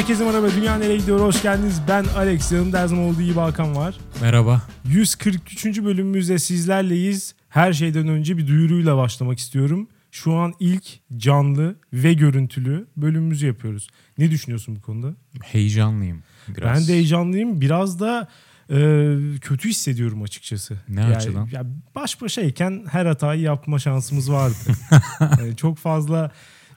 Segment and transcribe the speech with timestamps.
[0.00, 0.46] Herkese merhaba.
[0.56, 1.20] Dünya nereye gidiyor?
[1.20, 1.80] Hoş geldiniz.
[1.88, 2.52] Ben Alex.
[2.52, 3.94] Yanımda her zaman olduğu gibi Hakan var.
[4.20, 4.62] Merhaba.
[4.88, 5.66] 143.
[5.66, 7.34] bölümümüzde sizlerleyiz.
[7.48, 9.88] Her şeyden önce bir duyuruyla başlamak istiyorum.
[10.10, 10.84] Şu an ilk
[11.16, 13.88] canlı ve görüntülü bölümümüzü yapıyoruz.
[14.18, 15.14] Ne düşünüyorsun bu konuda?
[15.42, 16.80] Heyecanlıyım biraz.
[16.80, 17.60] Ben de heyecanlıyım.
[17.60, 18.28] Biraz da
[18.70, 20.78] e, kötü hissediyorum açıkçası.
[20.88, 21.48] Ne yani, açıdan?
[21.52, 24.56] Ya baş başayken her hatayı yapma şansımız vardı.
[25.20, 26.30] yani çok fazla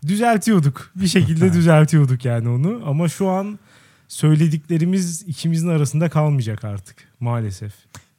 [0.07, 0.91] düzeltiyorduk.
[0.95, 2.81] Bir şekilde düzeltiyorduk yani onu.
[2.85, 3.59] Ama şu an
[4.07, 7.73] söylediklerimiz ikimizin arasında kalmayacak artık maalesef.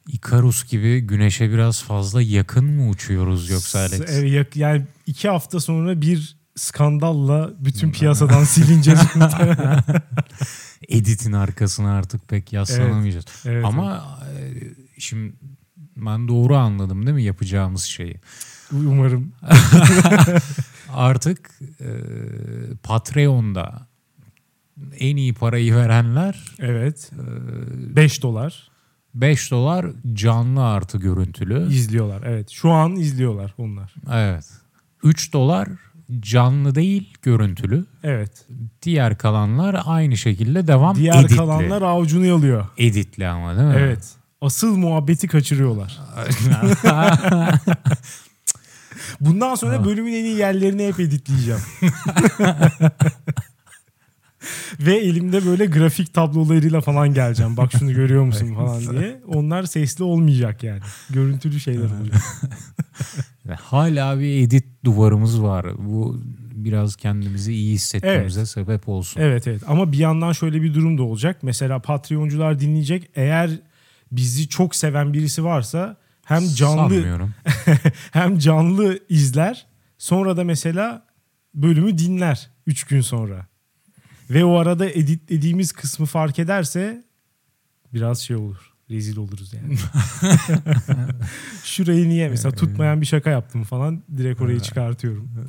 [0.07, 4.01] Ikarus gibi güneşe biraz fazla yakın mı uçuyoruz yoksa Alex?
[4.09, 8.99] Evet, yani iki hafta sonra bir skandalla bütün piyasadan silineceğiz.
[10.89, 13.25] Editin arkasına artık pek yaslanamayacağız.
[13.45, 14.53] Evet, Ama e,
[14.97, 15.33] şimdi
[15.97, 18.19] ben doğru anladım değil mi yapacağımız şeyi?
[18.71, 19.31] umarım.
[20.95, 21.87] Artık e,
[22.83, 23.87] Patreon'da
[24.99, 27.11] en iyi parayı verenler Evet.
[27.95, 28.69] 5 dolar
[29.13, 31.67] 5 dolar canlı artı görüntülü.
[31.73, 32.23] izliyorlar.
[32.25, 32.49] Evet.
[32.49, 33.95] Şu an izliyorlar onlar.
[34.13, 34.45] Evet.
[35.03, 35.67] 3 dolar
[36.19, 37.85] canlı değil görüntülü.
[38.03, 38.45] Evet.
[38.81, 41.35] Diğer kalanlar aynı şekilde devam Diğer editli.
[41.35, 42.65] kalanlar avucunu yalıyor.
[42.77, 43.75] Editli ama değil mi?
[43.77, 44.13] Evet.
[44.41, 45.99] Asıl muhabbeti kaçırıyorlar.
[49.19, 51.61] Bundan sonra bölümün en iyi yerlerini hep editleyeceğim.
[54.79, 57.57] Ve elimde böyle grafik tablolarıyla falan geleceğim.
[57.57, 59.21] Bak şunu görüyor musun falan diye.
[59.27, 60.81] Onlar sesli olmayacak yani.
[61.09, 62.21] Görüntülü şeyler olacak.
[63.61, 65.65] Hala bir edit duvarımız var.
[65.77, 66.21] Bu
[66.51, 69.21] biraz kendimizi iyi hissetmemize sebep olsun.
[69.21, 71.37] Evet evet ama bir yandan şöyle bir durum da olacak.
[71.41, 73.09] Mesela Patreoncular dinleyecek.
[73.15, 73.51] Eğer
[74.11, 77.29] bizi çok seven birisi varsa hem canlı
[78.11, 81.05] hem canlı izler sonra da mesela
[81.53, 83.47] bölümü dinler 3 gün sonra.
[84.29, 87.03] Ve o arada editlediğimiz kısmı fark ederse
[87.93, 88.75] biraz şey olur.
[88.89, 89.75] Rezil oluruz yani.
[91.63, 95.31] Şurayı niye mesela tutmayan bir şaka yaptım falan direkt orayı çıkartıyorum.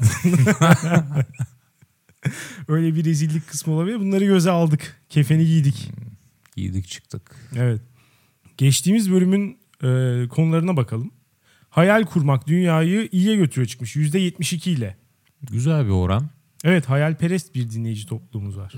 [2.69, 4.00] Öyle bir rezillik kısmı olabilir.
[4.00, 5.00] Bunları göze aldık.
[5.09, 5.91] Kefeni giydik.
[6.56, 7.37] Giydik çıktık.
[7.56, 7.81] Evet.
[8.56, 9.88] Geçtiğimiz bölümün e,
[10.28, 11.10] konularına bakalım.
[11.70, 13.97] Hayal kurmak dünyayı iyiye götürüyor çıkmış.
[13.97, 14.97] %72 ile.
[15.50, 16.31] Güzel bir oran.
[16.64, 18.75] Evet hayalperest bir dinleyici topluluğumuz var.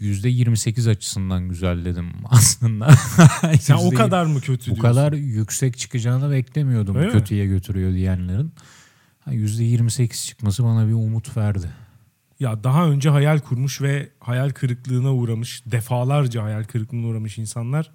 [0.00, 2.90] %28 açısından güzel dedim aslında.
[3.60, 4.82] Sen o %20 kadar mı kötü Bu diyorsun?
[4.82, 7.12] kadar yüksek çıkacağını beklemiyordum Öyle mi?
[7.12, 8.52] kötüye götürüyor diyenlerin.
[9.20, 11.70] Ha, %28 çıkması bana bir umut verdi.
[12.40, 17.90] Ya daha önce hayal kurmuş ve hayal kırıklığına uğramış, defalarca hayal kırıklığına uğramış insanlar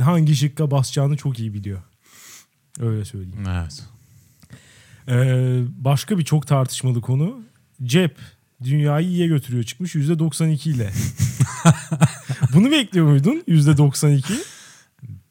[0.00, 1.82] hangi şıkka basacağını çok iyi biliyor.
[2.80, 3.44] Öyle söyleyeyim.
[3.48, 3.84] Evet.
[5.08, 7.40] Ee, başka bir çok tartışmalı konu.
[7.82, 8.16] Cep
[8.64, 10.90] dünyayı iyiye götürüyor çıkmış %92 ile.
[12.54, 13.42] Bunu bekliyor muydun?
[13.48, 14.32] %92.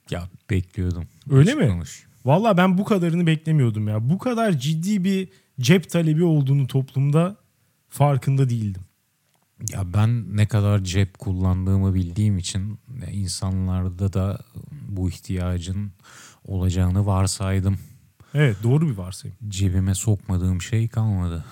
[0.10, 1.06] Ya bekliyordum.
[1.30, 1.68] Öyle Açık mi?
[1.68, 2.06] konuş.
[2.26, 4.10] Valla ben bu kadarını beklemiyordum ya.
[4.10, 5.28] Bu kadar ciddi bir
[5.60, 7.36] cep talebi olduğunu toplumda
[7.90, 8.82] farkında değildim.
[9.72, 14.40] Ya ben ne kadar cep kullandığımı bildiğim için e, insanlarda da
[14.90, 15.92] bu ihtiyacın
[16.46, 17.78] olacağını varsaydım.
[18.34, 19.38] Evet doğru bir varsayım.
[19.48, 21.46] Cebime sokmadığım şey kalmadı.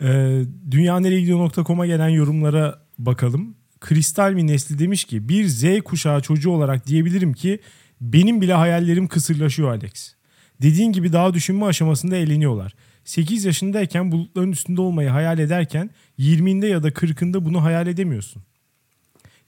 [0.70, 3.54] Dünyanereyegidiyor.com'a gelen yorumlara bakalım.
[3.80, 7.60] Kristal mi nesli demiş ki bir Z kuşağı çocuğu olarak diyebilirim ki
[8.00, 10.14] benim bile hayallerim kısırlaşıyor Alex.
[10.62, 12.74] Dediğin gibi daha düşünme aşamasında eğleniyorlar.
[13.04, 18.42] 8 yaşındayken bulutların üstünde olmayı hayal ederken 20'inde ya da 40'ında bunu hayal edemiyorsun.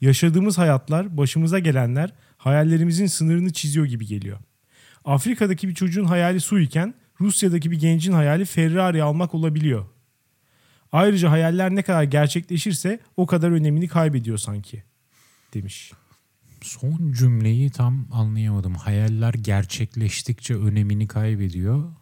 [0.01, 4.39] Yaşadığımız hayatlar, başımıza gelenler hayallerimizin sınırını çiziyor gibi geliyor.
[5.05, 9.87] Afrika'daki bir çocuğun hayali su iken Rusya'daki bir gencin hayali Ferrari almak olabiliyor.
[10.93, 14.83] Ayrıca hayaller ne kadar gerçekleşirse o kadar önemini kaybediyor sanki
[15.55, 15.93] demiş.
[16.65, 18.75] Son cümleyi tam anlayamadım.
[18.75, 21.93] Hayaller gerçekleştikçe önemini kaybediyor.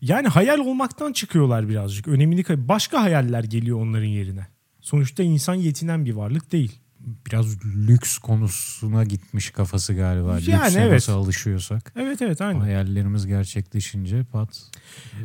[0.00, 2.08] Yani hayal olmaktan çıkıyorlar birazcık.
[2.08, 4.46] Önemini kay- başka hayaller geliyor onların yerine.
[4.80, 6.80] Sonuçta insan yetinen bir varlık değil.
[7.26, 10.38] Biraz lüks konusuna gitmiş kafası galiba.
[10.46, 10.92] Yani Lükse evet.
[10.92, 11.92] nasıl alışıyorsak.
[11.96, 12.60] Evet evet aynen.
[12.60, 14.62] Hayallerimiz gerçekleşince pat.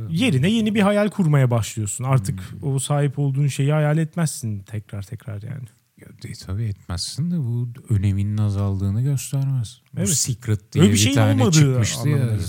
[0.10, 2.04] Yerine yeni bir hayal kurmaya başlıyorsun.
[2.04, 5.68] Artık o sahip olduğun şeyi hayal etmezsin tekrar tekrar yani.
[6.02, 6.08] Ya,
[6.46, 9.82] tabii etmezsin de bu öneminin azaldığını göstermez.
[9.94, 10.10] Bu Evet.
[10.10, 12.40] Secret diye Öyle bir bir, şeyin tane çıkmıştı ya.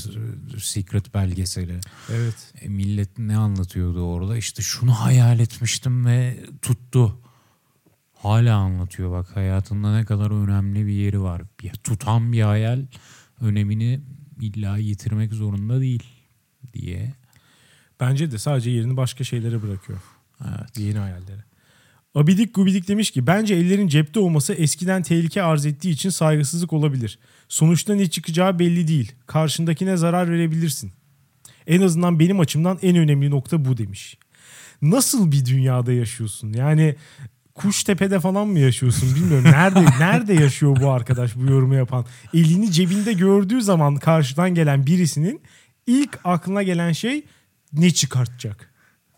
[0.58, 1.80] Secret belgeseli.
[2.10, 2.52] Evet.
[2.60, 4.36] E, millet ne anlatıyordu orada?
[4.36, 7.20] İşte şunu hayal etmiştim ve tuttu.
[8.14, 11.42] Hala anlatıyor bak hayatında ne kadar önemli bir yeri var.
[11.62, 12.86] Bir, tutan bir hayal
[13.40, 14.00] önemini
[14.40, 16.02] illa yitirmek zorunda değil
[16.72, 17.14] diye.
[18.00, 19.98] Bence de sadece yerini başka şeylere bırakıyor.
[20.44, 20.78] Evet.
[20.78, 21.49] Yeni hayallere.
[22.14, 27.18] Abidik Gubidik demiş ki bence ellerin cepte olması eskiden tehlike arz ettiği için saygısızlık olabilir.
[27.48, 29.12] Sonuçta ne çıkacağı belli değil.
[29.26, 30.92] Karşındakine zarar verebilirsin.
[31.66, 34.18] En azından benim açımdan en önemli nokta bu demiş.
[34.82, 36.52] Nasıl bir dünyada yaşıyorsun?
[36.52, 36.96] Yani
[37.54, 39.44] Kuştepe'de falan mı yaşıyorsun bilmiyorum.
[39.44, 42.04] Nerede nerede yaşıyor bu arkadaş bu yorumu yapan?
[42.34, 45.40] Elini cebinde gördüğü zaman karşıdan gelen birisinin
[45.86, 47.24] ilk aklına gelen şey
[47.72, 48.69] ne çıkartacak?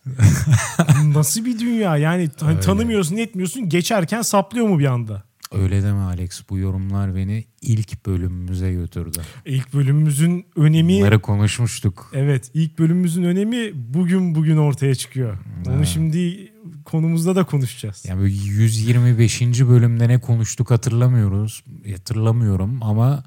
[1.15, 1.97] Nasıl bir dünya?
[1.97, 3.69] Yani hani tanımıyorsun, etmiyorsun.
[3.69, 5.23] Geçerken saplıyor mu bir anda?
[5.53, 6.43] Öyle deme Alex.
[6.51, 9.19] Bu yorumlar beni ilk bölümümüze götürdü.
[9.45, 12.11] İlk bölümümüzün önemi Bunları konuşmuştuk.
[12.15, 15.39] Evet, ilk bölümümüzün önemi bugün bugün ortaya çıkıyor.
[15.69, 15.85] Onu Ha.
[15.85, 16.53] şimdi
[16.85, 18.05] konumuzda da konuşacağız.
[18.09, 19.41] Yani böyle 125.
[19.61, 21.65] bölümde ne konuştuk hatırlamıyoruz.
[21.93, 23.25] Hatırlamıyorum ama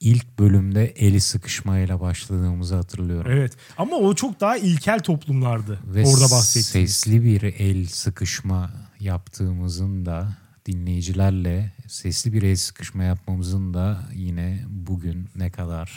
[0.00, 3.32] ilk bölümde eli sıkışmayla başladığımızı hatırlıyorum.
[3.34, 3.52] Evet.
[3.78, 5.80] Ama o çok daha ilkel toplumlardı.
[5.86, 6.96] Ve orada bahsettiğimiz.
[6.96, 10.36] sesli bir el sıkışma yaptığımızın da
[10.66, 15.90] dinleyicilerle sesli bir el sıkışma yapmamızın da yine bugün ne kadar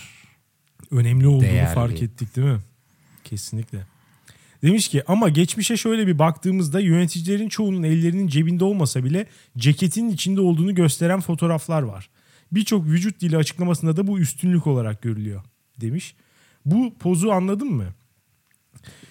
[0.92, 1.75] önemli olduğunu Değerli.
[1.75, 2.59] fark ettik değil mi?
[3.24, 3.86] Kesinlikle.
[4.63, 9.25] Demiş ki ama geçmişe şöyle bir baktığımızda yöneticilerin çoğunun ellerinin cebinde olmasa bile
[9.57, 12.09] ceketinin içinde olduğunu gösteren fotoğraflar var.
[12.51, 15.44] Birçok vücut dili açıklamasında da bu üstünlük olarak görülüyor
[15.81, 16.15] demiş.
[16.65, 17.86] Bu pozu anladın mı?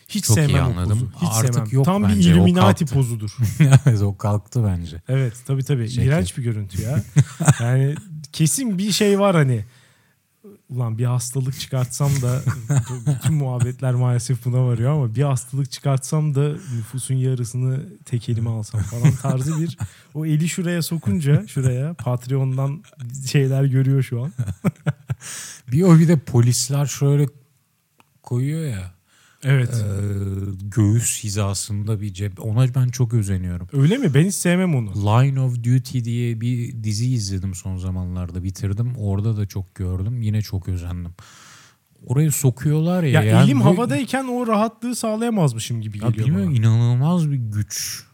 [0.08, 0.98] Hiç Çok iyi sevmem o anladım.
[0.98, 1.26] pozu.
[1.26, 1.68] Hiç Artık sevmem.
[1.72, 3.36] yok Tam bir bence, o Illuminati pozudur.
[3.86, 5.02] evet o kalktı bence.
[5.08, 5.88] Evet tabii tabii.
[5.88, 6.08] Ceket.
[6.08, 7.02] İğrenç bir görüntü ya.
[7.60, 7.94] yani
[8.32, 9.64] kesin bir şey var hani.
[10.70, 12.42] Ulan bir hastalık çıkartsam da
[13.06, 18.80] bütün muhabbetler maalesef buna varıyor ama bir hastalık çıkartsam da nüfusun yarısını tek elime alsam
[18.80, 19.78] falan tarzı bir
[20.14, 22.82] o eli şuraya sokunca şuraya Patreon'dan
[23.26, 24.32] şeyler görüyor şu an.
[25.72, 27.26] Bir o bir de polisler şöyle
[28.22, 28.99] koyuyor ya
[29.44, 29.70] Evet.
[29.74, 29.84] e,
[30.76, 32.44] göğüs hizasında bir cep.
[32.46, 33.68] Ona ben çok özeniyorum.
[33.72, 34.14] Öyle mi?
[34.14, 34.90] Ben hiç sevmem onu.
[34.94, 38.96] Line of Duty diye bir dizi izledim son zamanlarda bitirdim.
[38.98, 40.22] Orada da çok gördüm.
[40.22, 41.12] Yine çok özendim.
[42.06, 43.10] Oraya sokuyorlar ya.
[43.10, 46.58] Ya yani elim bu- havadayken o rahatlığı sağlayamazmışım gibi Ya geliyor bilmiyorum bana.
[46.58, 48.04] inanılmaz bir güç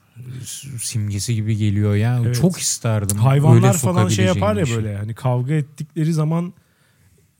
[0.80, 2.20] simgesi gibi geliyor ya.
[2.24, 2.40] Evet.
[2.40, 3.18] Çok isterdim.
[3.18, 6.52] Hayvanlar falan şey yapar ya böyle hani kavga ettikleri zaman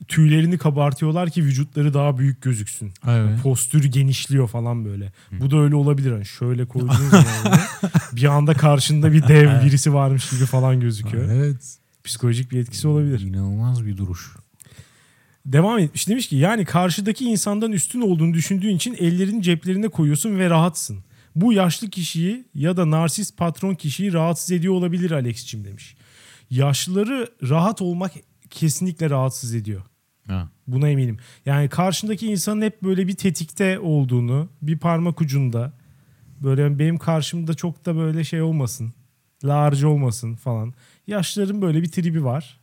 [0.07, 2.93] tüylerini kabartıyorlar ki vücutları daha büyük gözüksün.
[3.07, 3.43] Evet.
[3.43, 5.11] Postür genişliyor falan böyle.
[5.31, 7.59] Bu da öyle olabilir hani şöyle koyduğun zaman
[8.13, 11.29] bir anda karşında bir dev birisi varmış gibi falan gözüküyor.
[11.31, 11.77] Evet.
[12.03, 13.21] Psikolojik bir etkisi olabilir.
[13.21, 14.35] İnanılmaz bir duruş.
[15.45, 20.49] Devam etmiş demiş ki yani karşıdaki insandan üstün olduğunu düşündüğün için ellerini ceplerine koyuyorsun ve
[20.49, 20.99] rahatsın.
[21.35, 25.95] Bu yaşlı kişiyi ya da narsist patron kişiyi rahatsız ediyor olabilir Alex'cim demiş.
[26.49, 28.11] Yaşlıları rahat olmak
[28.49, 29.81] kesinlikle rahatsız ediyor.
[30.27, 30.49] Ha.
[30.67, 31.17] Buna eminim.
[31.45, 35.73] Yani karşındaki insanın hep böyle bir tetikte olduğunu, bir parmak ucunda.
[36.43, 38.93] Böyle benim karşımda çok da böyle şey olmasın.
[39.43, 40.73] Large olmasın falan.
[41.07, 42.59] Yaşlıların böyle bir tribi var.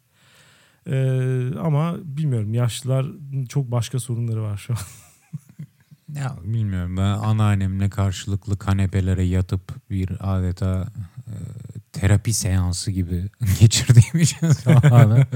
[0.86, 3.06] Ee, ama bilmiyorum yaşlılar
[3.48, 4.78] çok başka sorunları var şu an.
[6.14, 10.88] Ya bilmiyorum ben anneannemle karşılıklı kanepelere yatıp bir adeta
[11.26, 11.34] e,
[11.94, 13.24] terapi seansı gibi
[13.60, 15.26] geçirdiğim için tamamen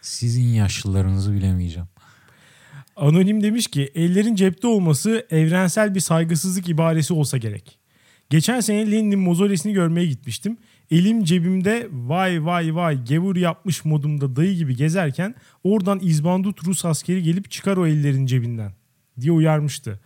[0.00, 1.88] sizin yaşlılarınızı bilemeyeceğim.
[2.96, 7.78] Anonim demiş ki ellerin cepte olması evrensel bir saygısızlık ibaresi olsa gerek.
[8.30, 10.56] Geçen sene Lenin'in mozolesini görmeye gitmiştim.
[10.90, 17.22] Elim cebimde vay vay vay gevur yapmış modumda dayı gibi gezerken oradan izbandut Rus askeri
[17.22, 18.72] gelip çıkar o ellerin cebinden
[19.20, 20.00] diye uyarmıştı.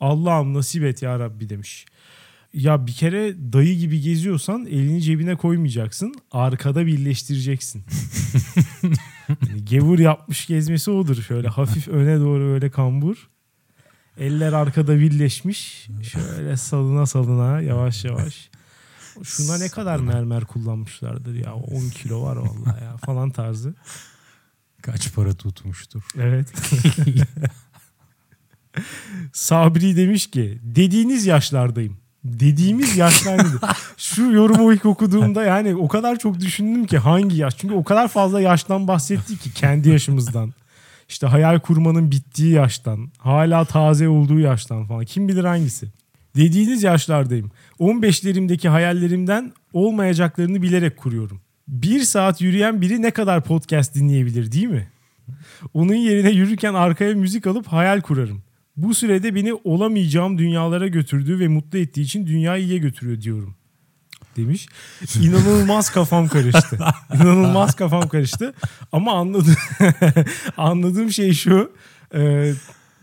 [0.00, 1.86] Allah'ım nasip et ya Rabbi demiş.
[2.56, 6.14] Ya bir kere dayı gibi geziyorsan elini cebine koymayacaksın.
[6.30, 7.84] Arkada birleştireceksin.
[9.28, 11.22] Yani gevur yapmış gezmesi odur.
[11.22, 13.28] Şöyle hafif öne doğru öyle kambur.
[14.18, 15.88] Eller arkada birleşmiş.
[16.12, 18.50] Şöyle salına salına yavaş yavaş.
[19.22, 21.54] Şuna ne kadar mermer kullanmışlardır ya.
[21.54, 23.74] 10 kilo var vallahi ya falan tarzı.
[24.82, 26.02] Kaç para tutmuştur.
[26.18, 26.52] Evet.
[29.32, 32.05] Sabri demiş ki dediğiniz yaşlardayım.
[32.26, 33.60] Dediğimiz yaşlar nedir?
[33.96, 37.58] Şu yorumu ilk okuduğumda yani o kadar çok düşündüm ki hangi yaş?
[37.58, 40.54] Çünkü o kadar fazla yaştan bahsettik ki kendi yaşımızdan.
[41.08, 45.04] İşte hayal kurmanın bittiği yaştan, hala taze olduğu yaştan falan.
[45.04, 45.86] Kim bilir hangisi?
[46.36, 47.50] Dediğiniz yaşlardayım.
[47.80, 51.40] 15'lerimdeki hayallerimden olmayacaklarını bilerek kuruyorum.
[51.68, 54.88] Bir saat yürüyen biri ne kadar podcast dinleyebilir değil mi?
[55.74, 58.42] Onun yerine yürürken arkaya müzik alıp hayal kurarım.
[58.76, 63.56] Bu sürede beni olamayacağım dünyalara götürdüğü ve mutlu ettiği için dünyayı iyiye götürüyor diyorum.
[64.36, 64.66] Demiş.
[65.20, 66.78] İnanılmaz kafam karıştı.
[67.14, 68.54] İnanılmaz kafam karıştı.
[68.92, 69.54] Ama anladım,
[70.56, 71.72] anladığım şey şu.
[72.14, 72.52] e,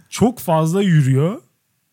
[0.09, 1.41] çok fazla yürüyor.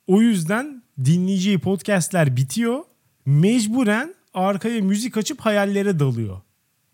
[0.06, 2.80] O yüzden dinleyeceği podcastler bitiyor.
[3.26, 6.40] mecburen arkaya müzik açıp hayallere dalıyor.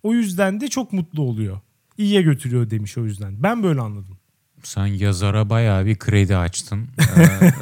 [0.02, 1.60] O yüzden de çok mutlu oluyor.
[1.98, 3.42] İyiye götürüyor demiş o yüzden.
[3.42, 4.15] Ben böyle anladım.
[4.66, 6.88] Sen yazara bayağı bir kredi açtın.
[7.16, 7.52] Ee,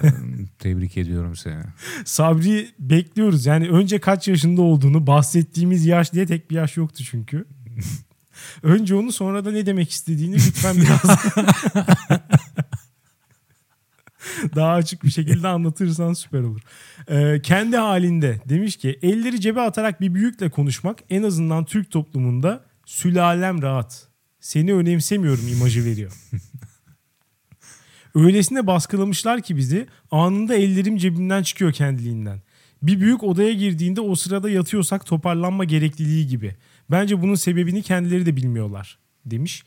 [0.59, 1.63] tebrik ediyorum seni.
[2.05, 3.47] Sabri bekliyoruz.
[3.47, 7.45] Yani önce kaç yaşında olduğunu bahsettiğimiz yaş diye tek bir yaş yoktu çünkü.
[8.63, 11.03] önce onu sonra da ne demek istediğini lütfen biraz
[14.57, 16.61] daha açık bir şekilde anlatırsan süper olur.
[17.09, 22.65] Ee, kendi halinde demiş ki elleri cebe atarak bir büyükle konuşmak en azından Türk toplumunda
[22.87, 24.09] sülalem rahat.
[24.41, 26.13] Seni önemsemiyorum imajı veriyor.
[28.15, 32.43] Öylesine baskılamışlar ki bizi anında ellerim cebimden çıkıyor kendiliğinden.
[32.83, 36.57] Bir büyük odaya girdiğinde o sırada yatıyorsak toparlanma gerekliliği gibi.
[36.91, 39.65] Bence bunun sebebini kendileri de bilmiyorlar demiş.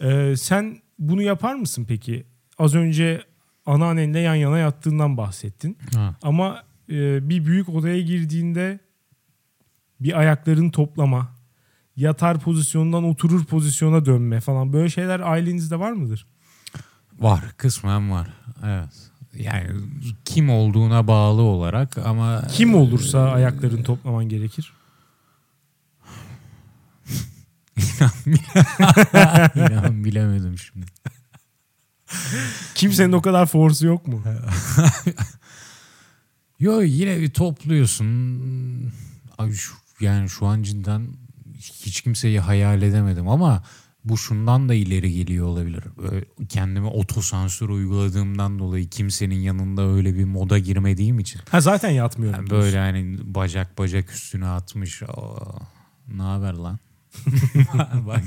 [0.00, 2.24] Ee, sen bunu yapar mısın peki?
[2.58, 3.22] Az önce
[3.66, 5.78] anneannenle yan yana yattığından bahsettin.
[5.94, 6.16] Ha.
[6.22, 8.78] Ama e, bir büyük odaya girdiğinde
[10.00, 11.28] bir ayaklarını toplama,
[11.96, 16.26] yatar pozisyondan oturur pozisyona dönme falan böyle şeyler ailenizde var mıdır?
[17.20, 18.28] Var kısmen var.
[18.64, 19.10] Evet.
[19.34, 19.80] Yani
[20.24, 24.72] kim olduğuna bağlı olarak ama Kim olursa ayaklarını toplaman gerekir.
[29.54, 30.86] inan bilemedim şimdi.
[32.74, 34.22] Kimsenin o kadar force'u yok mu?
[36.60, 38.92] Yo yine bir topluyorsun.
[39.38, 41.08] Ay şu, yani şu an cidden
[41.58, 43.62] hiç kimseyi hayal edemedim ama
[44.04, 45.84] bu şundan da ileri geliyor olabilir.
[46.48, 51.40] Kendime otosansür uyguladığımdan dolayı kimsenin yanında öyle bir moda girmediğim için.
[51.50, 52.40] Ha zaten yatmıyorum.
[52.40, 55.02] Yani böyle hani bacak bacak üstüne atmış.
[56.08, 56.78] Ne haber lan?
[58.06, 58.22] Bak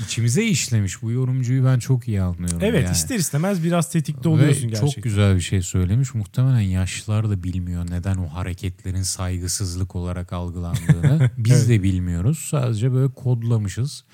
[0.00, 1.02] içimize işlemiş.
[1.02, 2.58] Bu yorumcuyu ben çok iyi anlıyorum.
[2.62, 2.92] Evet yani.
[2.92, 4.88] ister istemez biraz tetikte Ve oluyorsun gerçekten.
[4.88, 6.14] Çok güzel bir şey söylemiş.
[6.14, 11.30] Muhtemelen yaşlılar da bilmiyor neden o hareketlerin saygısızlık olarak algılandığını.
[11.38, 11.68] Biz Evet.
[11.68, 12.38] de bilmiyoruz.
[12.50, 14.04] Sadece böyle kodlamışız.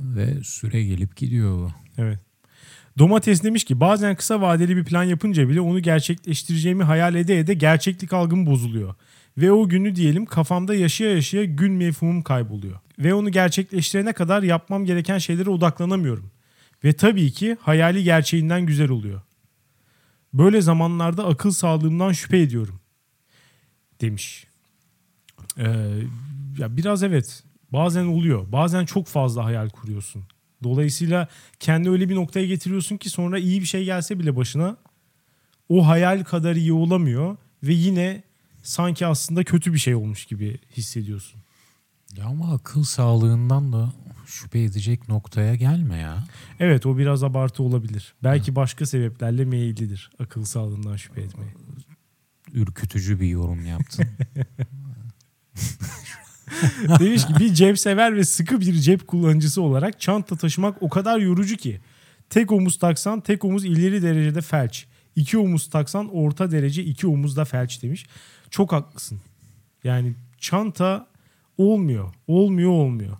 [0.00, 1.72] Ve süre gelip gidiyor bu.
[1.98, 2.18] Evet.
[2.98, 7.54] Domates demiş ki bazen kısa vadeli bir plan yapınca bile onu gerçekleştireceğimi hayal ede ede
[7.54, 8.94] gerçeklik algım bozuluyor.
[9.38, 12.78] Ve o günü diyelim kafamda yaşaya yaşaya gün mefhumum kayboluyor.
[12.98, 16.30] Ve onu gerçekleştirene kadar yapmam gereken şeylere odaklanamıyorum.
[16.84, 19.20] Ve tabii ki hayali gerçeğinden güzel oluyor.
[20.34, 22.80] Böyle zamanlarda akıl sağlığımdan şüphe ediyorum.
[24.00, 24.46] Demiş.
[25.58, 25.64] Ee,
[26.58, 27.42] ya biraz evet.
[27.72, 28.52] Bazen oluyor.
[28.52, 30.24] Bazen çok fazla hayal kuruyorsun.
[30.62, 31.28] Dolayısıyla
[31.60, 34.76] kendi öyle bir noktaya getiriyorsun ki sonra iyi bir şey gelse bile başına
[35.68, 38.22] o hayal kadar iyi olamıyor ve yine
[38.62, 41.40] sanki aslında kötü bir şey olmuş gibi hissediyorsun.
[42.16, 43.92] Ya ama akıl sağlığından da
[44.26, 46.24] şüphe edecek noktaya gelme ya.
[46.60, 48.14] Evet o biraz abartı olabilir.
[48.24, 51.54] Belki başka sebeplerle meyillidir akıl sağlığından şüphe etmeye.
[52.52, 54.06] Ürkütücü bir yorum yaptın.
[57.00, 61.18] Demiş ki bir cep sever ve sıkı bir cep kullanıcısı olarak çanta taşımak o kadar
[61.18, 61.80] yorucu ki.
[62.30, 64.86] Tek omuz taksan tek omuz ileri derecede felç.
[65.16, 68.06] İki omuz taksan orta derece iki omuz da felç demiş.
[68.50, 69.20] Çok haklısın.
[69.84, 71.06] Yani çanta
[71.58, 72.14] olmuyor.
[72.26, 73.16] Olmuyor olmuyor.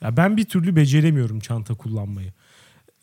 [0.00, 2.32] Ya ben bir türlü beceremiyorum çanta kullanmayı.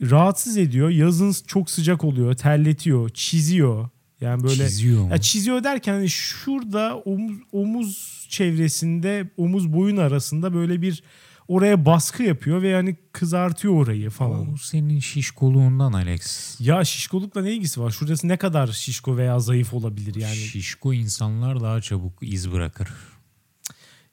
[0.02, 0.90] Rahatsız ediyor.
[0.90, 2.34] Yazın çok sıcak oluyor.
[2.34, 3.10] Terletiyor.
[3.10, 3.90] Çiziyor.
[4.22, 10.82] Yani böyle Çiziyor ya çiziyor derken hani şurada omuz, omuz çevresinde omuz boyun arasında böyle
[10.82, 11.04] bir
[11.48, 14.54] oraya baskı yapıyor ve yani kızartıyor orayı falan.
[14.54, 16.56] O senin şişkoluğundan Alex.
[16.60, 17.92] Ya şişkolukla ne ilgisi var?
[17.92, 20.36] Şurası ne kadar şişko veya zayıf olabilir yani?
[20.36, 22.90] Şişko insanlar daha çabuk iz bırakır.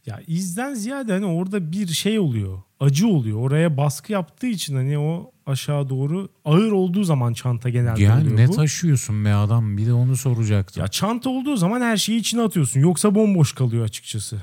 [0.06, 2.62] Ya izden ziyade hani orada bir şey oluyor.
[2.80, 3.38] Acı oluyor.
[3.38, 8.36] Oraya baskı yaptığı için hani o aşağı doğru ağır olduğu zaman çanta genelde Yani oluyor
[8.36, 8.52] ne bu.
[8.52, 10.82] taşıyorsun be adam bir de onu soracaktım.
[10.82, 12.80] Ya çanta olduğu zaman her şeyi içine atıyorsun.
[12.80, 14.42] Yoksa bomboş kalıyor açıkçası.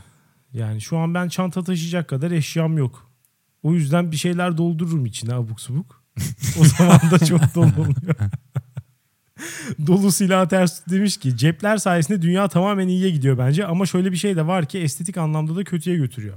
[0.54, 3.12] Yani şu an ben çanta taşıyacak kadar eşyam yok.
[3.64, 6.04] O yüzden bir şeyler doldururum içine abuk subuk.
[6.62, 8.16] o zaman da çok dolu oluyor.
[9.88, 14.18] Dolu silah ters demiş ki cepler sayesinde dünya tamamen iyiye gidiyor bence ama şöyle bir
[14.18, 16.36] şey de var ki estetik anlamda da kötüye götürüyor.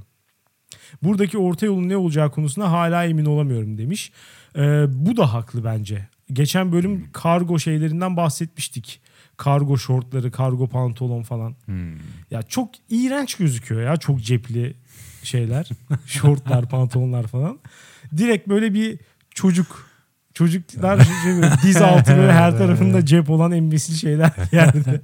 [1.03, 4.13] Buradaki orta yolun ne olacağı konusunda hala emin olamıyorum demiş.
[4.57, 6.09] Ee, bu da haklı bence.
[6.33, 9.01] Geçen bölüm kargo şeylerinden bahsetmiştik.
[9.37, 11.55] Kargo şortları, kargo pantolon falan.
[11.65, 11.93] Hmm.
[12.31, 14.77] Ya çok iğrenç gözüküyor ya çok cepli
[15.23, 15.69] şeyler.
[16.07, 17.59] Şortlar, pantolonlar falan.
[18.17, 18.99] Direkt böyle bir
[19.35, 19.91] çocuk
[20.35, 25.01] çocuklar şey diz altı böyle her tarafında cep olan embesil şeyler yerde.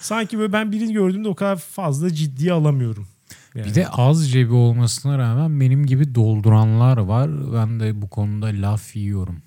[0.00, 3.08] Sanki böyle ben birini gördüğümde o kadar fazla ciddiye alamıyorum.
[3.54, 3.66] Yani.
[3.66, 7.52] Bir de az cebi olmasına rağmen benim gibi dolduranlar var.
[7.54, 9.42] Ben de bu konuda laf yiyorum.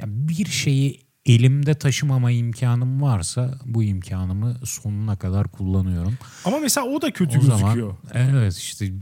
[0.00, 6.14] Ya bir şeyi elimde taşımama imkanım varsa bu imkanımı sonuna kadar kullanıyorum.
[6.44, 7.96] Ama mesela o da kötü o zaman gözüküyor.
[8.14, 8.92] evet işte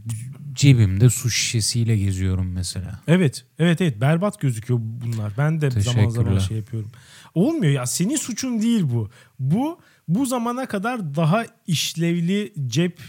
[0.52, 3.00] cebimde su şişesiyle geziyorum mesela.
[3.06, 4.00] Evet, evet, evet.
[4.00, 5.32] Berbat gözüküyor bunlar.
[5.38, 6.90] Ben de zaman zaman şey yapıyorum.
[7.34, 7.87] Olmuyor ya.
[7.87, 9.11] Senin suçun değil bu.
[9.38, 13.00] Bu bu zamana kadar daha işlevli cep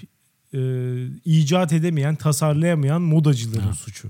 [0.54, 0.60] e,
[1.26, 4.10] icat edemeyen, tasarlayamayan modacıların suçu.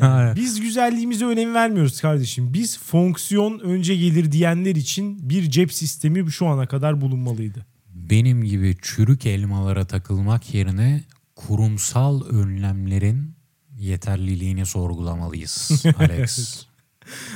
[0.00, 0.36] Evet.
[0.36, 2.52] Biz güzelliğimize önem vermiyoruz kardeşim.
[2.52, 7.66] Biz fonksiyon önce gelir diyenler için bir cep sistemi şu ana kadar bulunmalıydı.
[7.94, 11.04] Benim gibi çürük elmalara takılmak yerine
[11.36, 13.34] kurumsal önlemlerin
[13.78, 16.62] yeterliliğini sorgulamalıyız Alex.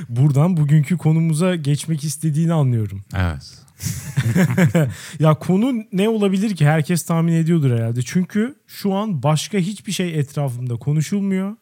[0.09, 3.05] Buradan bugünkü konumuza geçmek istediğini anlıyorum.
[3.17, 3.53] evet.
[5.19, 6.67] Ya konu ne olabilir ki?
[6.67, 8.03] Herkes tahmin ediyordur herhalde.
[8.03, 11.57] Çünkü şu an başka hiçbir şey etrafımda konuşulmuyor.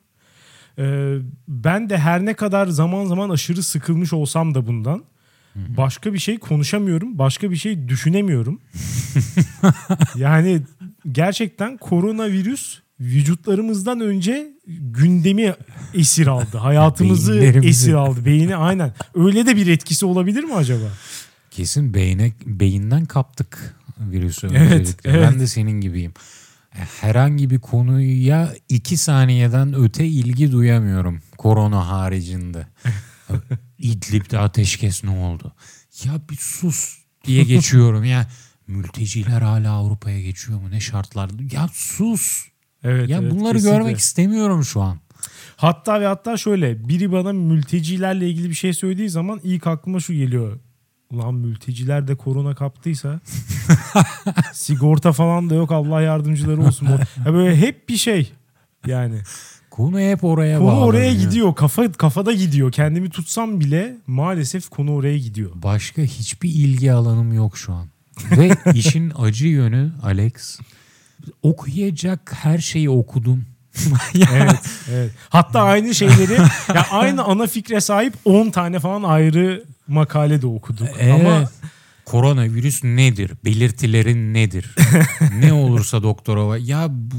[0.78, 5.04] Ee, ben de her ne kadar zaman zaman aşırı sıkılmış olsam da bundan
[5.54, 7.18] başka bir şey konuşamıyorum.
[7.18, 8.60] Başka bir şey düşünemiyorum.
[10.14, 10.62] yani
[11.12, 15.54] gerçekten koronavirüs vücutlarımızdan önce gündemi
[15.94, 16.58] esir aldı.
[16.58, 18.24] Hayatımızı esir aldı.
[18.24, 18.92] Beyni aynen.
[19.14, 20.86] Öyle de bir etkisi olabilir mi acaba?
[21.58, 25.10] Kesin beyne, beyinden kaptık virüsü Evet, öncelikle.
[25.10, 25.28] evet.
[25.32, 26.12] Ben de senin gibiyim.
[26.74, 31.20] E, Herhangi bir konuya iki saniyeden öte ilgi duyamıyorum.
[31.38, 32.66] Korona haricinde.
[33.78, 35.52] İdlib'de ateşkes ne oldu?
[36.04, 38.04] Ya bir sus diye geçiyorum.
[38.04, 38.26] ya
[38.66, 40.70] mülteciler hala Avrupa'ya geçiyor mu?
[40.70, 41.30] Ne şartlar?
[41.52, 42.44] Ya sus.
[42.84, 43.08] Evet.
[43.08, 43.78] Ya evet, bunları kesinlikle.
[43.78, 44.98] görmek istemiyorum şu an.
[45.56, 50.12] Hatta ve hatta şöyle biri bana mültecilerle ilgili bir şey söylediği zaman ilk aklıma şu
[50.12, 50.58] geliyor.
[51.10, 53.20] Ulan mülteciler de korona kaptıysa
[54.52, 56.88] sigorta falan da yok Allah yardımcıları olsun.
[57.26, 58.32] Ya böyle hep bir şey
[58.86, 59.20] yani.
[59.70, 61.54] Konu hep oraya Konu oraya gidiyor.
[61.54, 62.72] Kafa kafada gidiyor.
[62.72, 65.50] Kendimi tutsam bile maalesef konu oraya gidiyor.
[65.54, 67.86] Başka hiçbir ilgi alanım yok şu an.
[68.30, 70.60] Ve işin acı yönü Alex
[71.42, 73.44] okuyacak her şeyi okudum.
[74.32, 75.10] Evet, evet.
[75.28, 76.32] Hatta aynı şeyleri
[76.74, 80.88] ya aynı ana fikre sahip 10 tane falan ayrı makale de okuduk.
[80.98, 81.20] evet.
[81.20, 81.50] Ama
[82.04, 83.32] Koronavirüs nedir?
[83.44, 84.74] Belirtilerin nedir?
[85.38, 86.58] ne olursa doktora.
[86.58, 87.16] Ya bu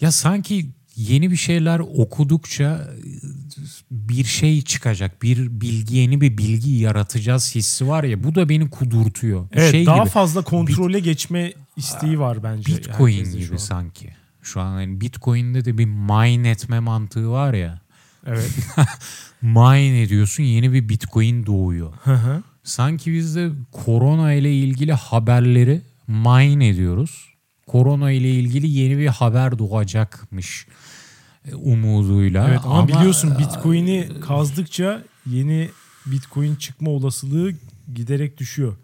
[0.00, 2.90] ya sanki yeni bir şeyler okudukça
[3.90, 5.22] bir şey çıkacak.
[5.22, 9.48] Bir bilgi yeni bir bilgi yaratacağız hissi var ya bu da beni kudurtuyor.
[9.52, 10.08] Evet şey daha gibi.
[10.08, 12.76] fazla kontrole geçme isteği var bence.
[12.76, 13.56] Bitcoin şu gibi an.
[13.56, 14.10] sanki.
[14.42, 17.81] Şu an yani Bitcoin'de de bir mine etme mantığı var ya.
[18.26, 18.50] Evet.
[19.42, 21.92] Mine ediyorsun yeni bir Bitcoin doğuyor.
[22.04, 22.42] Hı hı.
[22.64, 27.28] Sanki biz de korona ile ilgili haberleri mine ediyoruz.
[27.66, 30.66] Korona ile ilgili yeni bir haber doğacakmış
[31.50, 32.48] e, umuduyla.
[32.48, 35.68] evet ama, biliyorsun Bitcoin'i kazdıkça yeni
[36.06, 37.52] Bitcoin çıkma olasılığı
[37.94, 38.76] giderek düşüyor.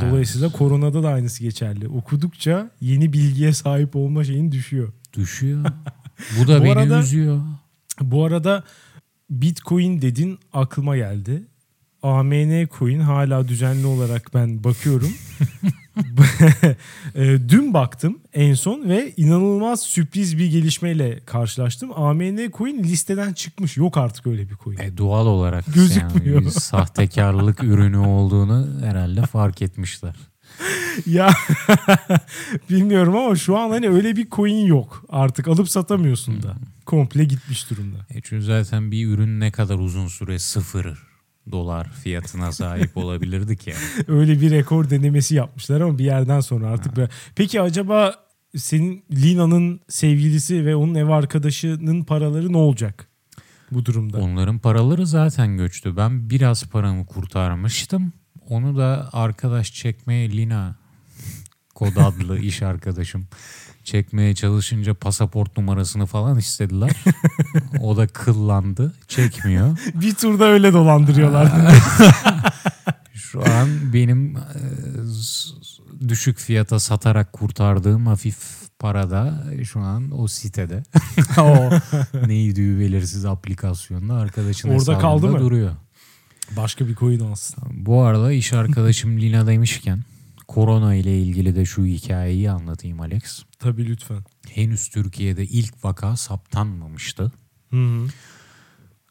[0.00, 1.88] Dolayısıyla koronada da aynısı geçerli.
[1.88, 4.92] Okudukça yeni bilgiye sahip olma şeyin düşüyor.
[5.12, 5.64] düşüyor.
[6.40, 7.40] Bu da Bu beni arada- üzüyor.
[8.00, 8.64] Bu arada
[9.30, 11.42] Bitcoin dedin aklıma geldi.
[12.02, 15.12] AMN coin hala düzenli olarak ben bakıyorum.
[17.14, 21.90] E, Dün baktım en son ve inanılmaz sürpriz bir gelişmeyle karşılaştım.
[21.94, 23.76] AMN coin listeden çıkmış.
[23.76, 24.78] Yok artık öyle bir coin.
[24.78, 26.34] E, doğal olarak Gözükmüyor.
[26.34, 30.14] yani bir sahtekarlık ürünü olduğunu herhalde fark etmişler.
[31.06, 31.30] Ya
[32.70, 35.04] bilmiyorum ama şu an hani öyle bir coin yok.
[35.08, 36.54] Artık alıp satamıyorsun da.
[36.86, 37.96] Komple gitmiş durumda.
[38.10, 41.02] E çünkü zaten bir ürün ne kadar uzun süre sıfır
[41.52, 43.72] dolar fiyatına sahip olabilirdi ki.
[44.08, 46.96] Öyle bir rekor denemesi yapmışlar ama bir yerden sonra artık.
[46.96, 48.14] böyle- Peki acaba
[48.56, 53.06] senin Lina'nın sevgilisi ve onun ev arkadaşının paraları ne olacak
[53.70, 54.18] bu durumda?
[54.18, 55.96] Onların paraları zaten göçtü.
[55.96, 58.12] Ben biraz paramı kurtarmıştım.
[58.52, 60.74] Onu da arkadaş çekmeye Lina
[61.74, 63.26] kod adlı iş arkadaşım
[63.84, 66.90] çekmeye çalışınca pasaport numarasını falan istediler.
[67.80, 68.94] o da kıllandı.
[69.08, 69.78] Çekmiyor.
[69.94, 71.52] Bir turda öyle dolandırıyorlar.
[73.14, 74.40] Şu an benim e,
[76.08, 78.38] düşük fiyata satarak kurtardığım hafif
[78.78, 80.82] parada şu an o sitede.
[81.38, 81.70] o
[82.26, 85.38] neydi belirsiz aplikasyonda arkadaşın Orada kaldı mı?
[85.40, 85.72] duruyor.
[86.56, 87.64] Başka bir coin alsın.
[87.72, 90.04] Bu arada iş arkadaşım Lina demişken
[90.48, 93.42] korona ile ilgili de şu hikayeyi anlatayım Alex.
[93.58, 94.24] Tabii lütfen.
[94.50, 97.32] Henüz Türkiye'de ilk vaka saptanmamıştı.
[97.70, 98.06] Hı hı.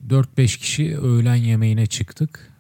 [0.08, 2.52] 4-5 kişi öğlen yemeğine çıktık.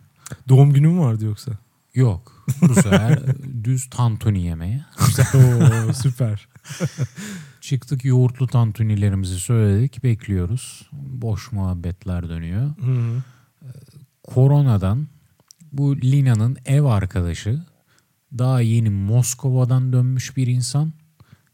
[0.49, 1.51] Doğum günü mü vardı yoksa?
[1.93, 2.45] Yok.
[2.61, 3.19] Bu sefer
[3.63, 4.85] düz tantuni yemeye.
[5.35, 6.47] Oo, süper.
[7.61, 10.03] Çıktık yoğurtlu tantunilerimizi söyledik.
[10.03, 10.89] Bekliyoruz.
[10.91, 12.61] Boş muhabbetler dönüyor.
[12.61, 13.23] Hı hı.
[14.33, 15.07] Koronadan
[15.71, 17.65] bu Lina'nın ev arkadaşı
[18.37, 20.93] daha yeni Moskova'dan dönmüş bir insan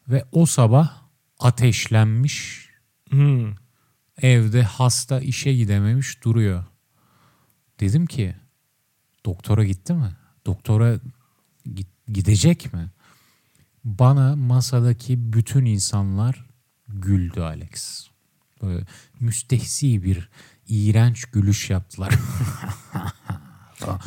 [0.08, 1.02] ve o sabah
[1.40, 2.68] ateşlenmiş
[3.10, 3.54] Hmm.
[4.22, 6.66] evde hasta işe gidememiş duruyor.
[7.80, 8.36] Dedim ki
[9.26, 10.16] doktora gitti mi?
[10.46, 11.00] Doktora
[12.08, 12.92] gidecek mi?
[13.84, 16.46] Bana masadaki bütün insanlar
[16.88, 18.08] güldü Alex.
[18.62, 18.86] Böyle
[19.20, 20.30] müstehsi bir
[20.68, 22.14] iğrenç gülüş yaptılar.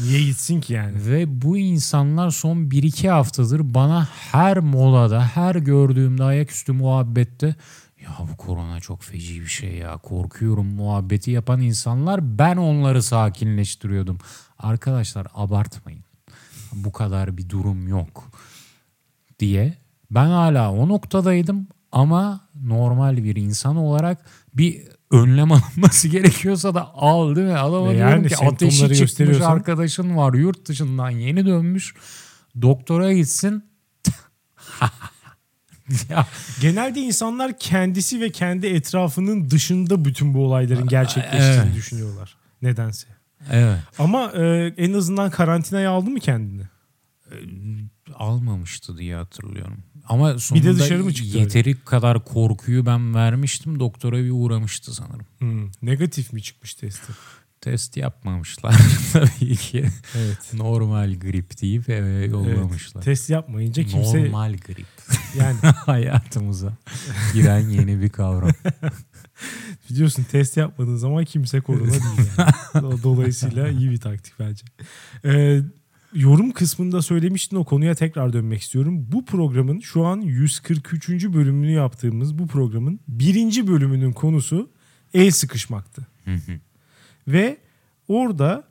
[0.01, 1.07] Niye gitsin ki yani?
[1.07, 7.55] Ve bu insanlar son 1-2 haftadır bana her molada, her gördüğümde ayaküstü muhabbette
[8.03, 14.19] ya bu korona çok feci bir şey ya korkuyorum muhabbeti yapan insanlar ben onları sakinleştiriyordum.
[14.59, 16.05] Arkadaşlar abartmayın.
[16.73, 18.31] Bu kadar bir durum yok
[19.39, 19.75] diye
[20.11, 27.37] ben hala o noktadaydım ama normal bir insan olarak bir önlem alınması gerekiyorsa da al
[27.37, 27.59] değil mi?
[27.59, 31.95] Adama Ve diyorum yani ki ateşi çıkmış arkadaşın var yurt dışından yeni dönmüş
[32.63, 33.65] doktora gitsin.
[36.11, 36.27] ya,
[36.61, 41.75] Genelde insanlar kendisi ve kendi etrafının dışında bütün bu olayların gerçekleştiğini Evet.
[41.75, 42.37] düşünüyorlar.
[42.63, 43.07] Nedense.
[43.51, 46.63] evet Ama e, en azından karantinaya aldı mı kendini?
[48.15, 49.79] Almamıştı diye hatırlıyorum.
[50.09, 53.81] Ama sonunda dışarı mı çıktı yeteri kadar korkuyu ben vermiştim.
[53.81, 55.27] Doktora bir uğramıştı sanırım.
[55.39, 57.13] Hmm, Negatif mi çıkmış testi?
[57.61, 58.75] Test yapmamışlar
[59.13, 59.87] tabii ki.
[60.17, 60.55] Evet.
[60.55, 63.03] Normal grip deyip eve yollamışlar.
[63.03, 64.87] Test yapmayınca kimse Normal grip.
[65.39, 66.73] yani Hayatımıza
[67.35, 68.51] giren yeni bir kavram.
[69.91, 72.03] biliyorsun test yapmadığın zaman kimse korona değil
[72.39, 72.51] yani.
[72.75, 74.65] Do- Dolayısıyla iyi bir taktik bence.
[75.25, 75.61] Ee,
[76.15, 79.07] yorum kısmında söylemiştin o konuya tekrar dönmek istiyorum.
[79.13, 81.09] Bu programın şu an 143.
[81.09, 84.71] bölümünü yaptığımız bu programın birinci bölümünün konusu
[85.15, 86.07] el sıkışmaktı.
[87.29, 87.59] Ve
[88.09, 88.65] orada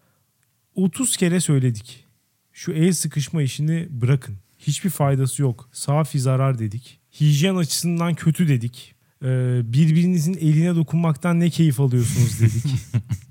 [0.75, 2.05] 30 kere söyledik.
[2.53, 4.37] Şu el sıkışma işini bırakın.
[4.57, 5.69] Hiçbir faydası yok.
[5.73, 6.99] Safi zarar dedik.
[7.19, 8.95] Hijyen açısından kötü dedik.
[9.23, 12.65] Ee, birbirinizin eline dokunmaktan ne keyif alıyorsunuz dedik.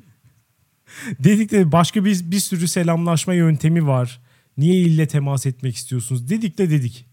[1.18, 4.20] dedik de başka bir, bir sürü selamlaşma yöntemi var.
[4.56, 6.28] Niye elle temas etmek istiyorsunuz?
[6.28, 7.06] Dedik de dedik.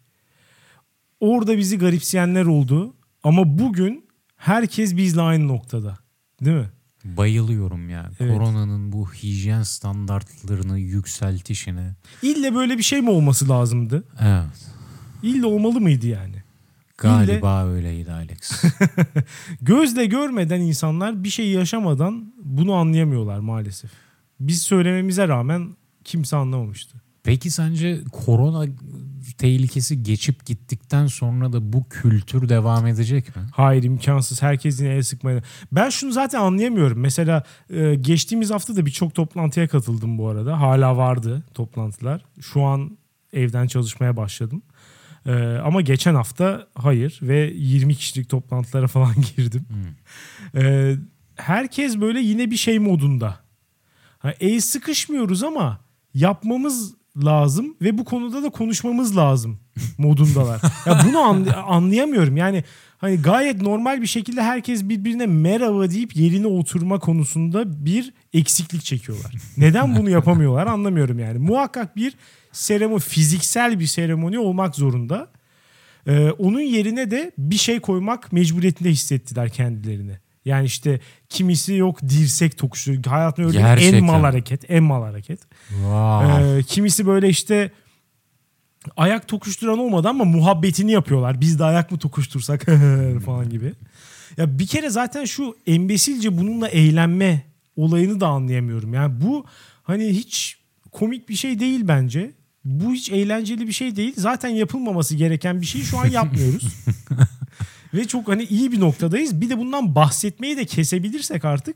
[1.19, 2.95] Orada bizi garipseyenler oldu.
[3.23, 5.97] Ama bugün herkes bizle aynı noktada.
[6.41, 6.69] Değil mi?
[7.05, 8.11] Bayılıyorum ya.
[8.19, 8.37] Evet.
[8.37, 11.95] Koronanın bu hijyen standartlarını yükseltişine.
[12.21, 14.03] İlle böyle bir şey mi olması lazımdı?
[14.21, 14.67] Evet.
[15.23, 16.34] İlle olmalı mıydı yani?
[16.97, 18.63] Galiba öyleydi Alex.
[19.61, 23.91] Gözle görmeden insanlar bir şey yaşamadan bunu anlayamıyorlar maalesef.
[24.39, 26.97] Biz söylememize rağmen kimse anlamamıştı.
[27.23, 28.65] Peki sence korona
[29.37, 33.41] tehlikesi geçip gittikten sonra da bu kültür devam edecek mi?
[33.53, 34.41] Hayır imkansız.
[34.41, 35.41] Herkes yine el sıkmaya.
[35.71, 36.99] Ben şunu zaten anlayamıyorum.
[36.99, 40.59] Mesela e, geçtiğimiz hafta da birçok toplantıya katıldım bu arada.
[40.59, 42.25] Hala vardı toplantılar.
[42.41, 42.97] Şu an
[43.33, 44.61] evden çalışmaya başladım.
[45.25, 45.33] E,
[45.65, 49.65] ama geçen hafta hayır ve 20 kişilik toplantılara falan girdim.
[50.55, 50.95] E,
[51.35, 53.39] herkes böyle yine bir şey modunda.
[54.19, 55.79] Ha, el sıkışmıyoruz ama
[56.13, 59.59] yapmamız lazım ve bu konuda da konuşmamız lazım
[59.97, 60.61] modundalar.
[60.85, 62.37] Ya bunu anlay- anlayamıyorum.
[62.37, 62.63] Yani
[62.97, 69.33] hani gayet normal bir şekilde herkes birbirine merhaba deyip yerine oturma konusunda bir eksiklik çekiyorlar.
[69.57, 71.39] Neden bunu yapamıyorlar anlamıyorum yani.
[71.39, 72.13] Muhakkak bir
[72.55, 75.31] seremoni, fiziksel bir seremoni olmak zorunda.
[76.07, 80.17] Ee, onun yerine de bir şey koymak mecburiyetinde hissettiler kendilerini.
[80.45, 82.95] Yani işte kimisi yok dirsek tokuşu.
[83.07, 84.03] Hayatımda en Gerçekten.
[84.03, 84.71] mal hareket.
[84.71, 85.39] En mal hareket.
[85.69, 86.57] Wow.
[86.57, 87.71] Ee, kimisi böyle işte
[88.97, 91.41] ayak tokuşturan olmadı ama muhabbetini yapıyorlar.
[91.41, 92.65] Biz de ayak mı tokuştursak
[93.25, 93.73] falan gibi.
[94.37, 97.41] Ya bir kere zaten şu embesilce bununla eğlenme
[97.75, 98.93] olayını da anlayamıyorum.
[98.93, 99.45] Yani bu
[99.83, 100.57] hani hiç
[100.91, 102.31] komik bir şey değil bence.
[102.65, 104.13] Bu hiç eğlenceli bir şey değil.
[104.17, 106.73] Zaten yapılmaması gereken bir şeyi şu an yapmıyoruz.
[107.93, 109.41] Ve çok hani iyi bir noktadayız.
[109.41, 111.75] Bir de bundan bahsetmeyi de kesebilirsek artık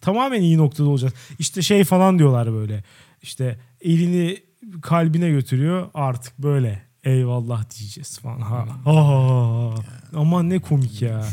[0.00, 1.14] tamamen iyi noktada olacağız.
[1.38, 2.84] İşte şey falan diyorlar böyle.
[3.22, 4.38] İşte elini
[4.82, 8.40] kalbine götürüyor artık böyle eyvallah diyeceğiz falan.
[8.40, 8.66] Ha.
[8.84, 9.74] ha.
[10.14, 11.24] Aman ne komik ya.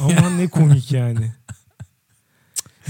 [0.00, 1.32] Aman ne komik yani.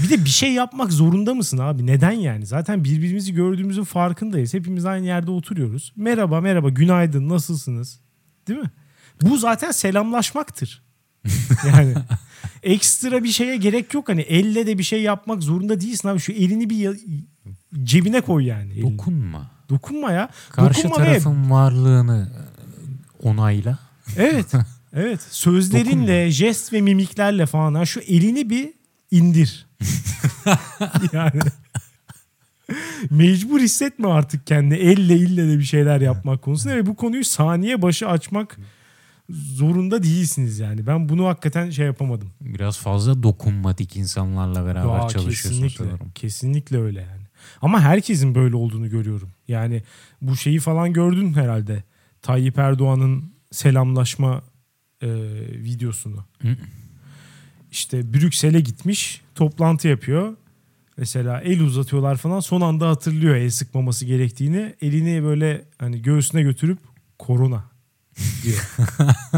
[0.03, 1.85] Bir de bir şey yapmak zorunda mısın abi?
[1.85, 2.45] Neden yani?
[2.45, 4.53] Zaten birbirimizi gördüğümüzün farkındayız.
[4.53, 5.93] Hepimiz aynı yerde oturuyoruz.
[5.95, 7.99] Merhaba merhaba günaydın nasılsınız?
[8.47, 8.71] Değil mi?
[9.21, 10.83] Bu zaten selamlaşmaktır.
[11.67, 11.93] Yani
[12.63, 14.09] ekstra bir şeye gerek yok.
[14.09, 16.19] Hani elle de bir şey yapmak zorunda değilsin abi.
[16.19, 16.99] Şu elini bir
[17.83, 18.73] cebine koy yani.
[18.73, 18.97] elini.
[18.97, 19.51] Dokunma.
[19.69, 20.29] Dokunma ya.
[20.49, 22.29] Karşı Dokunma ve- tarafın varlığını
[23.23, 23.79] e, onayla.
[24.17, 24.45] Evet.
[24.93, 25.21] Evet.
[25.29, 27.73] Sözlerinle, jest ve mimiklerle falan.
[27.73, 28.73] Ha, şu elini bir
[29.11, 29.66] indir.
[31.13, 31.39] yani
[33.09, 34.77] Mecbur hissetme artık kendini.
[34.77, 38.57] Elle ille de bir şeyler yapmak konusunda ve bu konuyu saniye başı açmak
[39.29, 40.87] zorunda değilsiniz yani.
[40.87, 42.29] Ben bunu hakikaten şey yapamadım.
[42.41, 46.11] Biraz fazla dokunmatik insanlarla beraber Aa, çalışıyorsun kesinlikle, sanırım.
[46.15, 47.23] kesinlikle öyle yani.
[47.61, 49.29] Ama herkesin böyle olduğunu görüyorum.
[49.47, 49.83] Yani
[50.21, 51.83] bu şeyi falan gördün herhalde.
[52.21, 54.41] Tayyip Erdoğan'ın selamlaşma
[55.01, 55.07] e,
[55.51, 56.25] videosunu.
[57.77, 60.33] İşte Brüksel'e gitmiş, toplantı yapıyor.
[60.97, 62.39] Mesela el uzatıyorlar falan.
[62.39, 64.75] Son anda hatırlıyor el sıkmaması gerektiğini.
[64.81, 66.77] Elini böyle hani göğsüne götürüp
[67.19, 67.63] korona
[68.43, 68.71] diyor.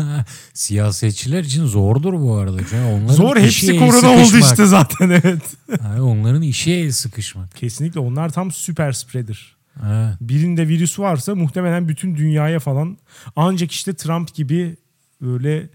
[0.53, 2.57] Siyasetçiler için zordur bu arada.
[2.57, 5.41] Çünkü Onların Zor hepsi korona oldu işte zaten evet.
[5.81, 7.55] Abi onların işi el sıkışmak.
[7.55, 9.55] Kesinlikle onlar tam süper spreader.
[9.87, 10.15] Evet.
[10.21, 12.97] birinde virüs varsa muhtemelen bütün dünyaya falan
[13.35, 14.77] ancak işte Trump gibi
[15.21, 15.69] böyle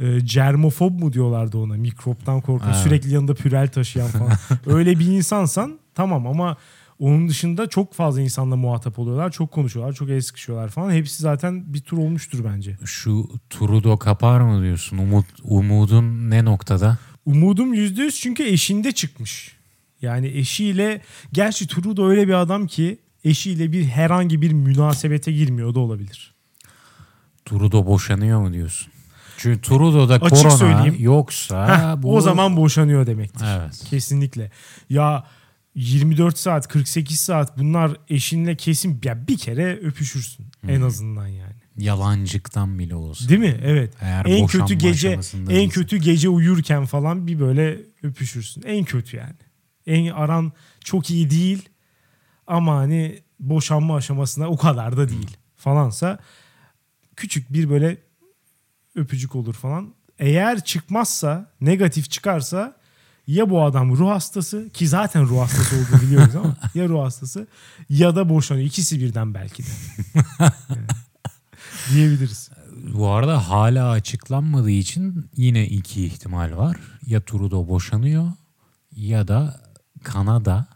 [0.00, 2.82] e, germofob mu diyorlardı ona mikroptan korkan Evet.
[2.82, 4.32] sürekli yanında pürel taşıyan falan
[4.66, 6.56] öyle bir insansan tamam ama
[6.98, 11.74] onun dışında çok fazla insanla muhatap oluyorlar çok konuşuyorlar çok el sıkışıyorlar falan hepsi zaten
[11.74, 12.76] bir tur olmuştur bence.
[12.84, 14.98] Şu Trudeau kapar mı diyorsun?
[14.98, 16.98] Umut, umudun ne noktada?
[17.26, 19.56] Umudum yüzde yüz çünkü eşinde çıkmış.
[20.02, 25.80] Yani eşiyle gerçi Trudeau öyle bir adam ki eşiyle bir herhangi bir münasebete girmiyor da
[25.80, 26.34] olabilir.
[27.44, 28.92] Trudeau boşanıyor mu diyorsun?
[29.42, 30.96] Çünkü Trudeau'da Açık korona söyleyeyim.
[30.98, 32.16] yoksa Heh, bu...
[32.16, 33.46] O zaman boşanıyor demektir.
[33.48, 33.84] Evet.
[33.90, 34.50] Kesinlikle.
[34.90, 35.24] Ya
[35.74, 41.54] 24 saat 48 saat bunlar eşinle kesin ya bir kere öpüşürsün en azından yani.
[41.76, 43.28] Yalancıktan bile olsa.
[43.28, 43.60] Değil mi?
[43.64, 43.94] Evet.
[44.00, 45.68] Eğer en kötü gece en değilse.
[45.68, 48.62] kötü gece uyurken falan bir böyle öpüşürsün.
[48.62, 49.34] En kötü yani.
[49.86, 50.52] En aran
[50.84, 51.68] çok iyi değil
[52.46, 56.18] ama hani boşanma aşamasına o kadar da değil falansa
[57.16, 57.96] küçük bir böyle
[58.94, 59.94] öpücük olur falan.
[60.18, 62.76] Eğer çıkmazsa negatif çıkarsa
[63.26, 67.46] ya bu adam ruh hastası ki zaten ruh hastası olduğunu biliyoruz ama ya ruh hastası
[67.88, 68.66] ya da boşanıyor.
[68.66, 69.68] İkisi birden belki de.
[70.70, 70.86] Yani
[71.94, 72.50] diyebiliriz.
[72.94, 76.76] Bu arada hala açıklanmadığı için yine iki ihtimal var.
[77.06, 78.32] Ya Trudeau boşanıyor
[78.92, 79.60] ya da
[80.04, 80.66] Kanada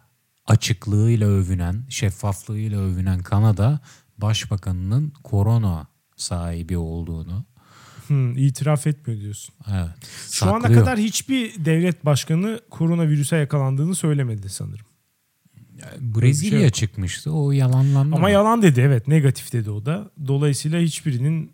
[0.46, 3.80] açıklığıyla övünen, şeffaflığıyla övünen Kanada
[4.18, 7.44] başbakanının korona sahibi olduğunu.
[8.06, 9.54] Hmm, itiraf etmiyor diyorsun.
[9.70, 9.88] Evet.
[10.30, 10.80] Şu ana saklıyor.
[10.80, 14.86] kadar hiçbir devlet başkanı koronavirüse yakalandığını söylemedi sanırım.
[16.00, 16.74] Brezilya şey yok.
[16.74, 17.32] çıkmıştı.
[17.32, 18.14] O yalanlandı.
[18.16, 18.30] Ama mı?
[18.30, 20.10] yalan dedi evet negatif dedi o da.
[20.26, 21.52] Dolayısıyla hiçbirinin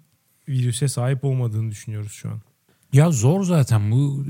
[0.48, 2.40] virüse sahip olmadığını düşünüyoruz şu an.
[2.92, 4.24] Ya zor zaten bu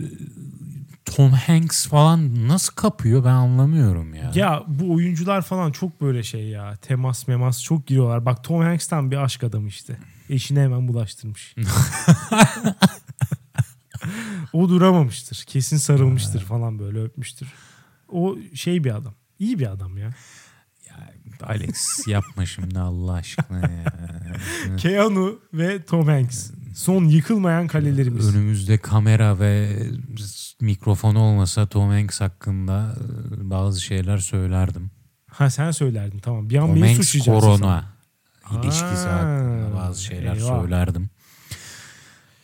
[1.04, 4.32] Tom Hanks falan nasıl kapıyor ben anlamıyorum ya.
[4.34, 6.76] Ya bu oyuncular falan çok böyle şey ya.
[6.76, 8.26] Temas memas çok giriyorlar.
[8.26, 9.98] Bak Tom Hanks tam bir aşk adamı işte.
[10.28, 11.54] Eşine hemen bulaştırmış.
[14.52, 15.44] o duramamıştır.
[15.46, 17.48] Kesin sarılmıştır falan böyle öpmüştür.
[18.08, 19.14] O şey bir adam.
[19.38, 20.14] İyi bir adam ya.
[21.42, 23.84] Alex yapma şimdi Allah aşkına ya.
[24.76, 26.50] Keanu ve Tom Hanks.
[26.74, 28.34] Son yıkılmayan kalelerimiz.
[28.34, 29.76] Önümüzde kamera ve
[30.60, 32.96] mikrofon olmasa Tom Hanks hakkında
[33.40, 34.90] e, bazı şeyler söylerdim.
[35.30, 36.50] Ha sen söylerdin tamam.
[36.50, 37.84] Bir an Tom beni Hanks korona
[38.50, 40.62] ilişkisi Ha, hakkında bazı şeyler eyvah.
[40.62, 41.10] söylerdim.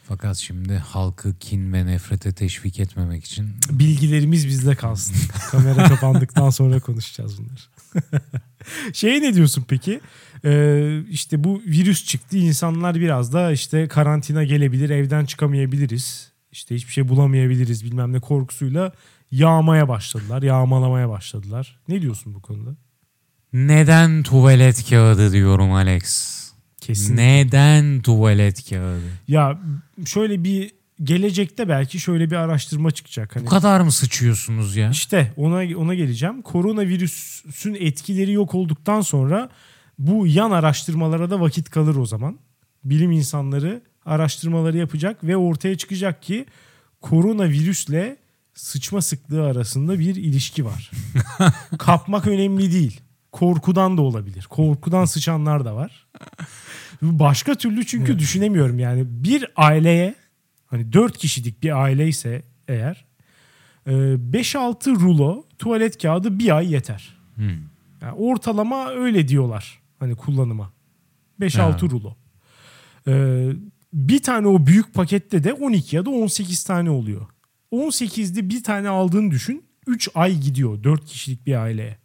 [0.08, 5.16] Fakat şimdi halkı kin ve nefrete teşvik etmemek için Bilgilerimiz bizde kalsın.
[5.50, 8.12] Kamera kapandıktan sonra konuşacağız bunları.
[8.92, 10.00] Şeye ne diyorsun peki?
[10.44, 12.36] Ee, işte bu virüs çıktı.
[12.36, 16.32] İnsanlar biraz da işte karantina gelebilir, evden çıkamayabiliriz.
[16.52, 18.92] İşte hiçbir şey bulamayabiliriz bilmem ne korkusuyla
[19.30, 21.80] yağmaya başladılar, yağmalamaya başladılar.
[21.88, 22.76] Ne diyorsun bu konuda?
[23.52, 26.36] neden tuvalet kağıdı diyorum Alex.
[26.80, 27.16] Kesin.
[27.16, 29.04] Neden tuvalet kağıdı?
[29.28, 29.58] Ya
[30.06, 30.70] şöyle bir
[31.02, 33.36] gelecekte belki şöyle bir araştırma çıkacak.
[33.36, 34.90] Hani Bu kadar mı sıçıyorsunuz ya?
[34.90, 36.42] İşte ona ona geleceğim.
[36.42, 39.48] Koronavirüsün etkileri yok olduktan sonra
[39.98, 42.38] bu yan araştırmalara da vakit kalır o zaman.
[42.84, 46.46] Bilim insanları araştırmaları yapacak ve ortaya çıkacak ki
[47.00, 48.16] koronavirüsle
[48.54, 50.90] sıçma sıklığı arasında bir ilişki var.
[51.78, 53.00] Kapmak önemli değil.
[53.32, 54.46] Korkudan da olabilir.
[54.50, 56.06] Korkudan sıçanlar da var.
[57.02, 59.04] Başka türlü çünkü düşünemiyorum yani.
[59.06, 60.14] Bir aileye
[60.76, 63.04] hani dört kişilik bir aile ise eğer
[63.86, 67.16] e, 5-6 rulo tuvalet kağıdı bir ay yeter.
[67.34, 67.48] Hmm.
[68.02, 70.72] Yani ortalama öyle diyorlar hani kullanıma.
[71.40, 71.78] 5-6 Ha.
[71.80, 72.16] rulo.
[73.08, 73.50] Ee,
[73.92, 77.26] bir tane o büyük pakette de 12 ya da 18 tane oluyor.
[77.72, 79.64] 18'de bir tane aldığını düşün.
[79.86, 81.98] 3 ay gidiyor 4 kişilik bir aileye.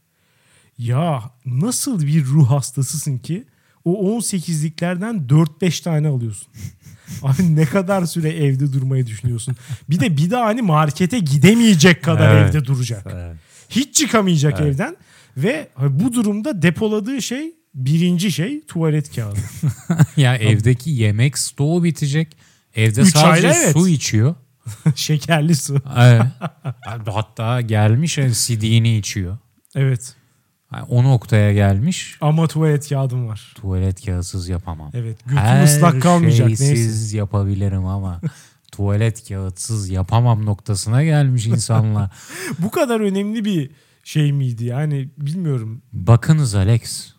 [0.77, 3.45] Ya nasıl bir ruh hastasısın ki
[3.85, 6.47] o 18'liklerden 4-5 tane alıyorsun.
[7.23, 9.55] Abi ne kadar süre evde durmayı düşünüyorsun?
[9.89, 12.55] Bir de bir daha hani markete gidemeyecek kadar Evet.
[12.55, 13.05] evde duracak.
[13.69, 14.73] Hiç çıkamayacak Evet.
[14.75, 14.95] evden
[15.37, 19.39] Ve bu durumda depoladığı şey birinci şey tuvalet kağıdı.
[20.17, 22.37] ya evdeki yemek stoğu bitecek.
[22.75, 23.73] Evde Üç sadece aile, evet.
[23.73, 24.35] su içiyor.
[24.95, 25.81] Şekerli su.
[25.97, 26.23] Evet.
[27.05, 29.37] Hatta gelmiş yani CD'ni içiyor.
[29.75, 30.15] Evet.
[30.73, 32.17] Yani o noktaya gelmiş.
[32.21, 33.53] Ama tuvalet kağıdım var.
[33.55, 34.91] Tuvalet kağıtsız yapamam.
[34.93, 35.17] Evet.
[35.25, 36.47] Götüm Her ıslak kalmayacak.
[36.47, 36.65] Neyse.
[36.65, 38.21] şeysiz yapabilirim ama
[38.71, 42.11] tuvalet kağıtsız yapamam noktasına gelmiş insanlar.
[42.59, 43.71] Bu kadar önemli bir
[44.03, 44.65] şey miydi?
[44.65, 45.81] Yani bilmiyorum.
[45.93, 47.13] Bakınız Alex.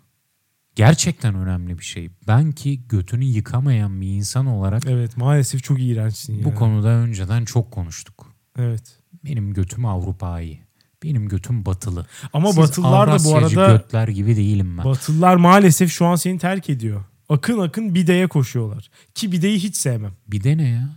[0.75, 2.11] Gerçekten önemli bir şey.
[2.29, 7.71] Ben ki götünü yıkamayan bir insan olarak Evet maalesef çok iğrençsin bu konuda önceden çok
[7.71, 8.35] konuştuk.
[8.59, 8.99] Evet.
[9.25, 10.59] Benim götüm Avrupa'yı.
[11.05, 12.07] Benim götüm batılı.
[12.33, 14.85] Ama Siz Batılılar da bu arada götler gibi değilim ben.
[14.85, 17.01] Batılılar maalesef şu an seni terk ediyor.
[17.29, 18.91] Akın akın bideye koşuyorlar.
[19.15, 20.13] Ki bideyi hiç sevmem.
[20.29, 20.89] bir de ne ya?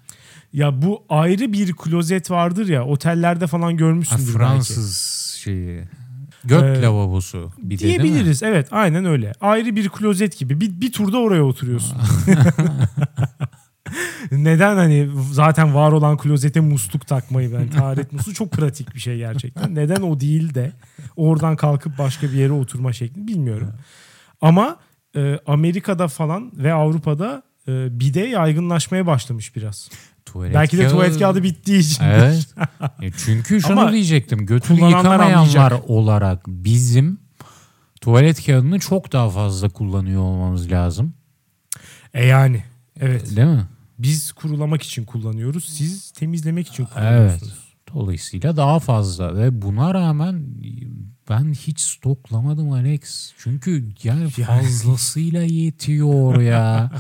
[0.54, 4.98] Ya bu ayrı bir klozet vardır ya otellerde falan Ha, görmüşsündür Fransız
[5.44, 5.82] şeyi.
[6.44, 7.52] Göt Ee, lavabosu.
[7.58, 7.84] Bir belki.
[7.84, 7.88] de?
[7.88, 9.34] Diyebiliriz evet aynen öyle.
[9.42, 11.98] Ayrı bir klozet gibi bir, bir turda oraya oturuyorsun.
[14.32, 19.18] Neden hani zaten var olan klozete musluk takmayı ben taharet musluğu çok pratik bir şey
[19.18, 19.76] gerçekten.
[19.76, 20.72] Neden o değil de
[21.16, 23.72] oradan kalkıp başka bir yere oturma şekli bilmiyorum.
[24.42, 24.78] Ama
[25.16, 29.90] e, Amerika'da falan ve Avrupa'da e, bide yaygınlaşmaya başlamış biraz.
[30.26, 32.04] Tuvalet Belki de kağıdı- tuvalet kağıdı bittiği için.
[32.04, 32.48] Evet.
[33.02, 34.46] Ya çünkü şunu Ama diyecektim.
[34.46, 37.20] Götünü yıkamayanlar olarak bizim
[38.02, 41.14] tuvalet kağıdını çok daha fazla kullanıyor olmamız lazım.
[42.14, 42.64] E yani
[43.00, 43.36] evet.
[43.36, 43.66] Değil mi?
[44.00, 45.66] Biz kurulamak için kullanıyoruz.
[45.70, 46.94] Siz temizlemek için Evet.
[46.94, 47.76] kullanıyorsunuz.
[47.94, 50.46] Dolayısıyla daha fazla ve buna rağmen
[51.30, 53.34] ben hiç stoklamadım Alex.
[53.38, 56.92] Çünkü yani fazlasıyla yetiyor ya.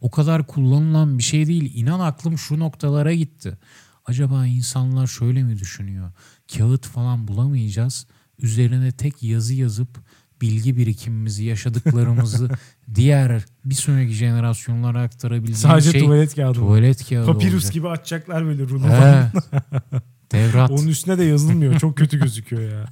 [0.00, 1.72] O kadar kullanılan bir şey değil.
[1.74, 3.58] İnan aklım şu noktalara gitti.
[4.06, 6.12] Acaba insanlar şöyle mi düşünüyor?
[6.56, 8.06] Kağıt falan bulamayacağız.
[8.38, 9.98] Üzerine tek yazı yazıp
[10.40, 12.50] bilgi birikimimizi, yaşadıklarımızı
[12.94, 16.52] diğer bir sonraki jenerasyonlara aktarabildiğimiz Sadece şey tuvalet kağıdı.
[16.58, 17.72] tuvalet kağıdı Papirus olacak.
[17.72, 18.86] gibi açacaklar böyle rulo.
[18.92, 19.44] Evet.
[20.32, 20.70] Devrat.
[20.70, 21.78] Onun üstüne de yazılmıyor.
[21.78, 22.84] Çok kötü gözüküyor ya.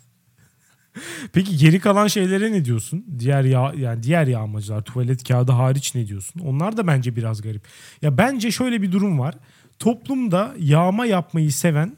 [1.33, 3.05] Peki geri kalan şeylere ne diyorsun?
[3.19, 6.41] Diğer yağ yani diğer yağmacılar tuvalet kağıdı hariç ne diyorsun?
[6.41, 7.63] Onlar da bence biraz garip.
[8.03, 9.35] Ya bence şöyle bir durum var.
[9.79, 11.97] Toplumda yağma yapmayı seven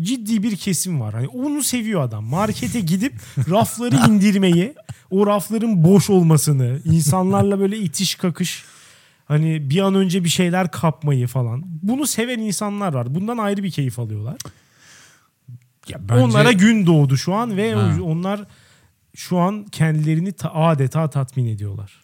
[0.00, 1.14] ciddi bir kesim var.
[1.14, 2.24] Hani onu seviyor adam.
[2.24, 3.14] Markete gidip
[3.50, 4.74] rafları indirmeyi,
[5.10, 8.64] o rafların boş olmasını, insanlarla böyle itiş kakış
[9.24, 11.62] hani bir an önce bir şeyler kapmayı falan.
[11.82, 13.14] Bunu seven insanlar var.
[13.14, 14.36] Bundan ayrı bir keyif alıyorlar.
[15.88, 17.96] Ya bence- Onlara gün doğdu şu an ve Ha.
[18.02, 18.40] onlar
[19.16, 22.02] şu an kendilerini ta- adeta tatmin ediyorlar.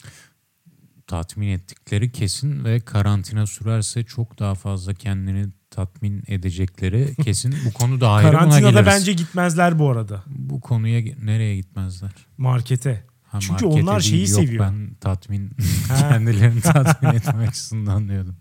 [1.07, 7.54] tatmin ettikleri kesin ve karantina sürerse çok daha fazla kendini tatmin edecekleri kesin.
[7.66, 12.11] Bu konu da ayrı Karantinada bence gitmezler bu arada Bu konuya nereye gitmezler?
[12.38, 13.04] markete.
[13.24, 14.64] Ha, Çünkü markete onlar şeyi değil, yok, seviyor.
[14.64, 15.50] Ben tatmin
[15.88, 18.37] kendilerini tatmin etmek açısından diyordum.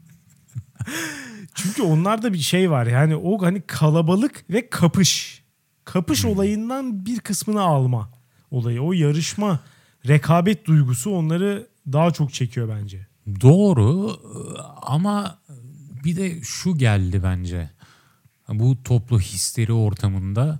[1.55, 5.43] Çünkü onlarda bir şey var yani o hani kalabalık ve kapış.
[5.85, 6.31] Kapış Hmm.
[6.31, 8.09] olayından bir kısmını alma
[8.51, 8.81] olayı.
[8.81, 9.59] O yarışma,
[10.07, 13.07] rekabet duygusu onları daha çok çekiyor bence.
[13.41, 14.11] Doğru
[14.81, 15.39] ama
[16.03, 17.69] bir de şu geldi bence.
[18.49, 20.59] Bu toplu histeri ortamında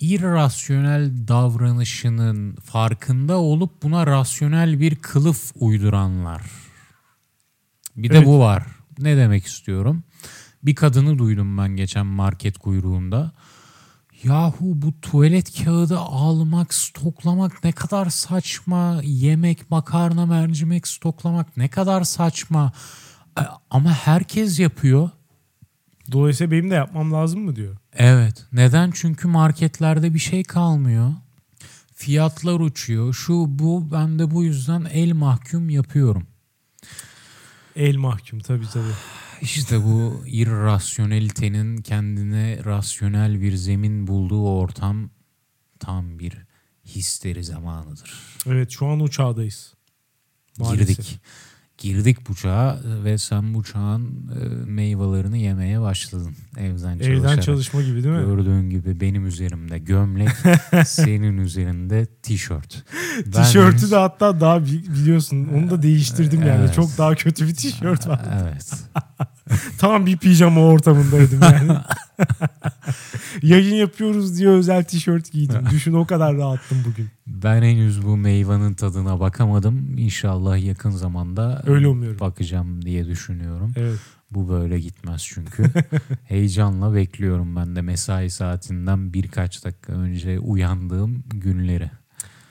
[0.00, 6.42] irrasyonel davranışının farkında olup buna rasyonel bir kılıf uyduranlar.
[7.96, 8.26] Bir de Evet.
[8.26, 8.66] bu var.
[8.98, 10.02] Ne demek istiyorum?
[10.62, 13.32] Bir kadını duydum ben geçen market kuyruğunda.
[14.22, 19.00] Yahu bu tuvalet kağıdı almak, stoklamak ne kadar saçma.
[19.04, 22.72] Yemek, makarna, mercimek stoklamak ne kadar saçma.
[23.38, 25.10] E, Ama herkes yapıyor.
[26.12, 27.76] Dolayısıyla benim de yapmam lazım mı diyor.
[27.92, 28.44] Evet.
[28.52, 28.90] Neden?
[28.94, 31.14] Çünkü marketlerde bir şey kalmıyor.
[31.94, 33.14] Fiyatlar uçuyor.
[33.14, 36.26] Şu bu ben de bu yüzden el mahkum yapıyorum.
[37.76, 38.92] El mahkum tabii tabii.
[39.40, 45.10] İşte bu irrasyonelitenin kendine rasyonel bir zemin bulduğu ortam
[45.80, 46.38] tam bir
[46.84, 48.14] histeri zamanıdır.
[48.46, 49.74] Evet şu an o çağdayız.
[50.58, 50.88] Maalesef.
[50.88, 51.20] Girdik.
[51.86, 57.42] Girdik bu çağa ve sen bu çağın e, meyvelerini yemeye başladın evden Evden çalışarak.
[57.42, 58.24] çalışma gibi değil mi?
[58.24, 60.28] Gördüğün gibi benim üzerimde gömlek,
[60.86, 62.84] senin üzerinde tişört.
[63.26, 66.60] Ben Tişörtü de hatta daha bi- biliyorsun onu da değiştirdim yani.
[66.60, 66.74] Evet.
[66.74, 68.20] Çok daha kötü bir tişört var.
[68.42, 68.72] Evet.
[69.78, 71.72] Tam bir pijama ortamındaydım yani.
[73.42, 75.62] Yayın yapıyoruz diye özel tişört giydim.
[75.70, 77.08] Düşün o kadar rahattım bugün.
[77.26, 79.98] Ben henüz bu meyvanın tadına bakamadım.
[79.98, 82.20] İnşallah yakın zamanda Öyle umuyorum.
[82.20, 83.72] bakacağım diye düşünüyorum.
[83.76, 83.98] Evet.
[84.30, 85.64] Bu böyle gitmez çünkü.
[86.24, 91.90] Heyecanla bekliyorum ben de mesai saatinden birkaç dakika önce uyandığım günleri.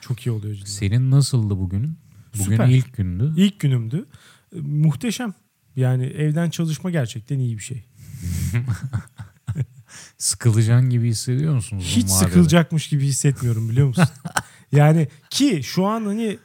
[0.00, 0.70] Çok iyi oluyor cidden.
[0.70, 1.98] Senin nasıldı bugünün?
[2.34, 2.68] Bugün Süper.
[2.68, 3.32] ilk gündü.
[3.36, 4.06] İlk günümdü.
[4.60, 5.34] Muhteşem.
[5.76, 7.84] Yani evden çalışma gerçekten iyi bir şey.
[10.18, 11.84] Sıkılacaksın gibi hissediyor musunuz?
[11.96, 14.04] Hiç sıkılacakmış gibi hissetmiyorum biliyor musun?
[14.72, 16.38] yani ki şu an hani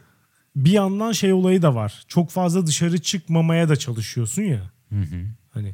[0.55, 2.03] bir yandan şey olayı da var.
[2.07, 4.71] Çok fazla dışarı çıkmamaya da çalışıyorsun ya.
[4.89, 5.25] Hı hı.
[5.51, 5.73] Hani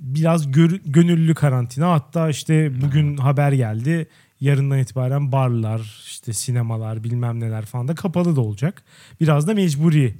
[0.00, 1.92] biraz gör- gönüllü karantina.
[1.92, 4.08] Hatta işte bugün haber geldi.
[4.40, 8.82] Yarından itibaren barlar, işte sinemalar, bilmem neler falan da kapalı da olacak.
[9.20, 10.14] Biraz da mecburi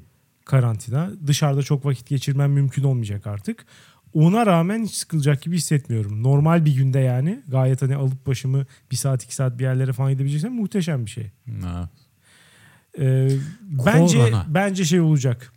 [0.46, 1.10] karantina.
[1.26, 3.66] Dışarıda çok vakit geçirmem mümkün olmayacak artık.
[4.14, 6.22] Ona rağmen hiç sıkılacak gibi hissetmiyorum.
[6.22, 10.12] Normal bir günde yani gayet hani alıp başımı bir saat iki saat bir yerlere falan
[10.12, 11.30] gidebileceksem muhteşem bir şey.
[11.62, 11.88] Ha.
[12.98, 13.28] Ee,
[13.86, 14.46] bence Korona.
[14.48, 15.52] bence şey olacak.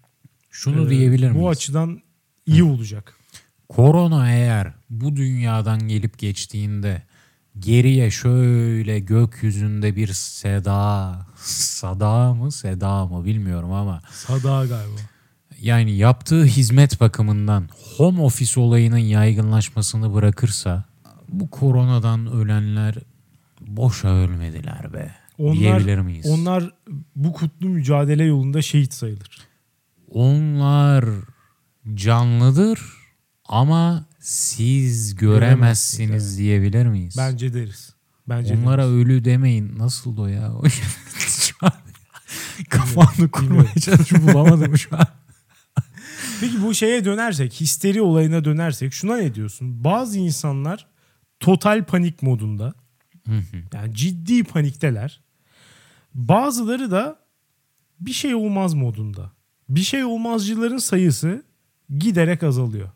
[0.51, 1.41] Şunu Ee, diyebilir miyiz?
[1.43, 2.01] Bu açıdan
[2.45, 3.13] iyi olacak.
[3.69, 7.01] Korona eğer bu dünyadan gelip geçtiğinde
[7.59, 14.99] geriye şöyle gökyüzünde bir seda, sada mı seda mı bilmiyorum ama Sada galiba.
[15.61, 20.83] yani yaptığı hizmet bakımından home office olayının yaygınlaşmasını bırakırsa
[21.29, 22.95] bu koronadan ölenler
[23.61, 25.15] boşa ölmediler be.
[25.37, 26.25] Onlar, diyebilir miyiz?
[26.29, 26.71] onlar
[27.15, 29.39] bu kutlu mücadele yolunda şehit sayılır.
[30.07, 31.05] Onlar
[31.93, 32.79] canlıdır
[33.45, 37.15] ama siz göremezsiniz Göremezsiniz, diyebilir miyiz?
[37.17, 37.93] Bence deriz.
[38.29, 38.93] Bence Onlara deriz.
[38.93, 39.77] ölü demeyin.
[39.77, 40.53] Nasıl o ya?
[41.17, 41.71] Şu an
[42.69, 45.07] Kafamda kurmaya çalışıp bulamadım şu an.
[46.41, 49.83] Peki bu şeye dönersek, histeri olayına dönersek şuna ne diyorsun?
[49.83, 50.87] Bazı insanlar
[51.39, 52.73] total panik modunda.
[53.73, 55.21] Yani ciddi panikteler.
[56.13, 57.19] Bazıları da
[57.99, 59.31] bir şey olmaz modunda.
[59.69, 61.43] Bir şey olmazcıların sayısı
[61.97, 62.89] giderek azalıyor.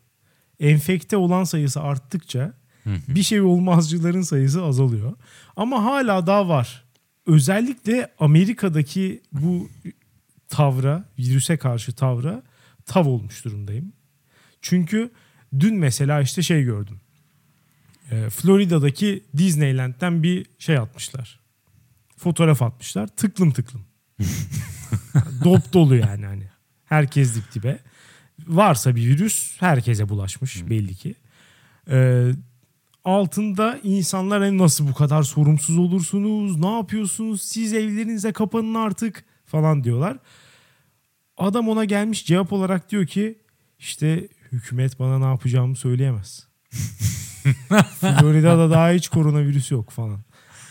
[0.60, 2.54] Enfekte olan sayısı arttıkça
[2.86, 5.12] bir şey olmazcıların sayısı azalıyor.
[5.56, 6.84] Ama hala daha var.
[7.26, 9.68] Özellikle Amerika'daki bu
[10.48, 12.42] tavra, virüse karşı tavra
[12.86, 13.92] tav olmuş durumdayım.
[14.62, 15.10] Çünkü
[15.60, 17.00] dün mesela işte şey gördüm.
[18.10, 21.40] Ee, Florida'daki Disneyland'den bir şey atmışlar.
[22.16, 23.06] Fotoğraf atmışlar.
[23.06, 23.86] Tıklım tıklım.
[25.44, 26.48] Dop dolu yani hani.
[26.84, 27.78] Herkes dip dibe.
[28.46, 31.14] Varsa bir virüs herkese bulaşmış belli ki.
[31.90, 32.30] Ee,
[33.04, 36.56] altında insanlar hani nasıl bu kadar sorumsuz olursunuz?
[36.58, 37.42] Ne yapıyorsunuz?
[37.42, 40.18] Siz evlerinize kapanın artık falan diyorlar.
[41.38, 43.38] Adam ona gelmiş cevap olarak diyor ki
[43.78, 46.46] işte hükümet bana ne yapacağımı söyleyemez.
[48.00, 50.20] Florida'da daha hiç koronavirüs yok falan.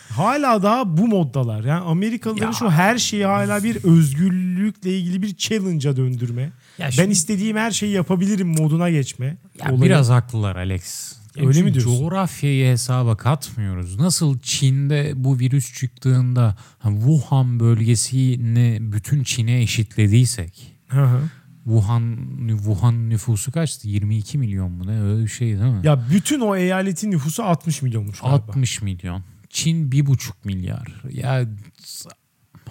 [0.09, 1.63] Hala daha bu moddalar.
[1.63, 2.53] Yani Amerikalıların Ya.
[2.53, 6.51] şu her şeyi hala bir özgürlükle ilgili bir challenge'a döndürme.
[6.77, 9.37] Ya ben şimdi- istediğim her şeyi yapabilirim moduna geçme.
[9.59, 9.81] Ya olayı.
[9.81, 11.13] biraz haklılar Alex.
[11.35, 11.99] Ya Öyle mi diyorsun?
[11.99, 13.99] Coğrafyayı hesaba katmıyoruz.
[13.99, 20.73] Nasıl Çin'de bu virüs çıktığında ha, Wuhan bölgesini bütün Çin'e eşitlediysek.
[20.87, 21.29] Hı hı.
[21.63, 22.17] Wuhan
[22.47, 23.87] Wuhan nüfusu kaçtı?
[23.87, 25.81] 22 milyon mu ne öyle bir şey değil mi?
[25.83, 28.35] Ya bütün o eyaletin nüfusu 60 milyonmuş galiba.
[28.35, 29.23] 60 milyon.
[29.49, 31.01] Çin 1,5 milyar.
[31.11, 31.45] Ya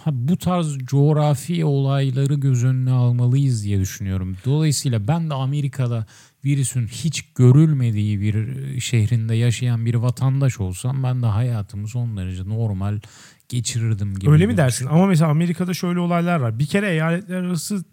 [0.07, 4.37] bu tarz coğrafi olayları göz önüne almalıyız diye düşünüyorum.
[4.45, 6.07] Dolayısıyla ben de Amerika'da
[6.45, 13.01] virüsün hiç görülmediği bir şehrinde yaşayan bir vatandaş olsam ben de hayatımı son derece normal
[13.49, 14.31] geçirirdim gibi.
[14.31, 14.87] Öyle mi dersin?
[14.87, 16.59] Ama mesela Amerika'da şöyle olaylar var.
[16.59, 17.85] Bir kere eyaletler arası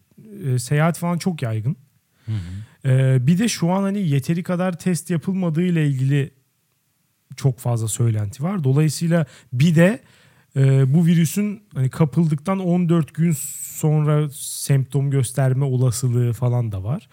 [0.44, 1.76] e, seyahat falan çok yaygın.
[2.86, 6.34] E, bir de şu an hani yeteri kadar test yapılmadığı ile ilgili
[7.36, 8.64] çok fazla söylenti var.
[8.64, 10.00] Dolayısıyla bir de
[10.60, 17.10] e, bu virüsün hani kapıldıktan 14 gün sonra semptom gösterme olasılığı falan da var.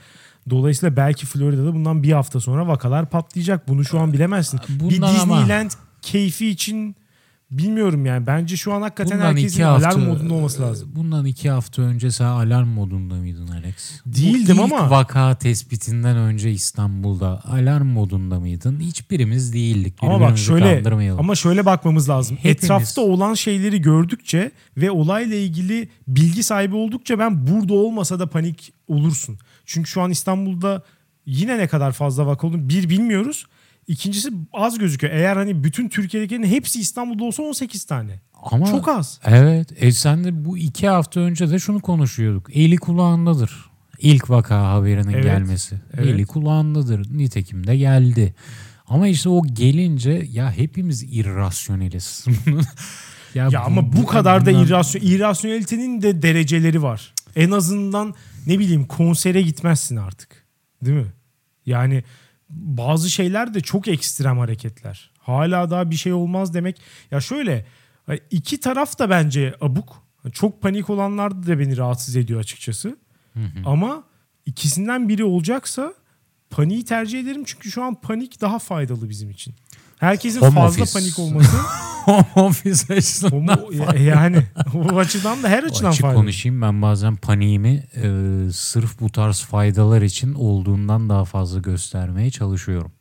[0.51, 3.68] Dolayısıyla belki Florida'da bundan bir hafta sonra vakalar patlayacak.
[3.68, 4.61] Bunu şu an bilemezsin.
[4.68, 5.70] bir Bundan ama- Disneyland
[6.03, 6.97] keyfi için
[7.51, 8.26] bilmiyorum yani.
[8.26, 10.92] Bence şu an hakikaten Bundan herkesin hafta, alarm modunda olması lazım.
[10.97, 14.01] Bundan iki hafta önce sen alarm modunda mıydın Alex?
[14.07, 18.80] Değildim Bu ilk ama- vaka tespitinden önce İstanbul'da alarm modunda mıydın?
[18.80, 19.94] Hiçbirimiz değildik.
[20.01, 20.82] Ama bak şöyle
[21.18, 22.36] ama şöyle bakmamız lazım.
[22.36, 28.26] Hepimiz- Etrafta olan şeyleri gördükçe ve olayla ilgili bilgi sahibi oldukça ben burada olmasa da
[28.30, 29.38] panik olursun.
[29.66, 30.82] Çünkü şu an İstanbul'da
[31.26, 33.47] yine ne kadar fazla vaka olduğunu bir bilmiyoruz.
[33.87, 35.12] İkincisi az gözüküyor.
[35.14, 38.20] Eğer hani bütün Türkiye'dekilerin hepsi İstanbul'da olsa 18 tane.
[38.43, 39.20] Ama Çok az.
[39.24, 39.68] Evet.
[39.76, 42.57] E sen de bu iki hafta önce de şunu konuşuyorduk.
[42.57, 43.64] Eli kulağındadır.
[43.99, 45.76] İlk vaka haberinin Evet, gelmesi.
[45.95, 46.07] evet.
[46.07, 47.16] Eli kulağındadır.
[47.16, 48.34] Nitekim de geldi.
[48.87, 52.24] Ama işte o gelince ya hepimiz irrasyoneliz.
[53.34, 57.14] Ya ama bu kadar da irrasyon, irrasyonelitenin de dereceleri var.
[57.37, 58.14] En azından
[58.47, 60.45] ne bileyim konsere gitmezsin artık.
[60.84, 61.12] Değil mi?
[61.66, 62.05] Yani
[62.51, 65.11] bazı şeyler de çok ekstrem hareketler.
[65.18, 66.80] Hala daha bir şey olmaz demek.
[67.11, 67.66] Ya şöyle
[68.30, 70.03] iki taraf da bence abuk.
[70.32, 72.88] Çok panik olanlar da beni rahatsız ediyor açıkçası.
[73.34, 73.62] Hı hı.
[73.64, 74.05] Ama
[74.47, 75.94] ikisinden biri olacaksa
[76.51, 79.55] paniği tercih ederim çünkü şu an panik daha faydalı bizim için.
[79.99, 80.99] Herkesin Home fazla office.
[80.99, 81.57] panik olması
[82.37, 84.43] office açısından Homo- yani
[84.75, 86.21] o açıdan da her açıdan Açık faydalı.
[86.21, 88.09] konuşayım ben bazen paniğimi e,
[88.53, 92.93] sırf bu tarz faydalar için olduğundan daha fazla göstermeye çalışıyorum.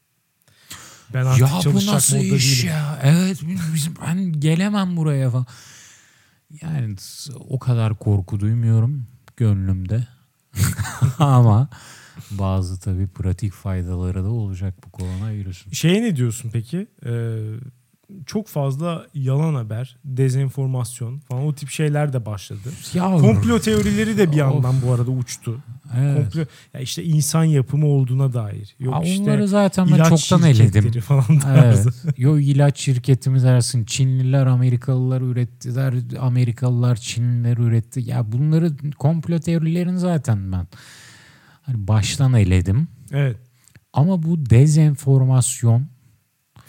[1.14, 2.76] Ben artık ya bu nasıl iş değilim.
[2.76, 2.99] ya?
[3.03, 3.41] Evet
[3.74, 5.45] bizim, ben gelemem buraya falan.
[6.62, 6.95] Yani
[7.49, 10.08] o kadar korku duymuyorum gönlümde.
[11.20, 11.70] Ama
[12.32, 15.72] bazı tabii pratik faydaları da olacak bu koronavirüsün.
[15.72, 16.88] Şeye ne diyorsun peki?
[17.06, 17.10] Ee,
[18.26, 22.70] çok fazla yalan haber, dezenformasyon falan o tip şeyler de başladı.
[22.93, 24.53] Ya Komplo teorileri de bir Of.
[24.53, 25.60] yandan bu arada uçtu.
[25.97, 26.24] evet.
[26.24, 26.39] Komplo
[26.74, 28.76] ya işte insan yapımı olduğuna dair.
[28.80, 30.91] Yok Ha, işte onları zaten ben çoktan eledim.
[31.01, 31.26] falan.
[31.56, 31.86] Evet.
[32.18, 33.84] Yo ilaç şirketimiz arasın.
[33.84, 35.93] Çinliler Amerikalılar ürettiler.
[36.20, 38.01] Amerikalılar Çinliler üretti.
[38.06, 40.68] Ya bunları komplo teorilerini zaten ben
[41.62, 42.88] hani baştan eledim.
[43.12, 43.38] Evet.
[43.93, 45.88] Ama bu dezenformasyon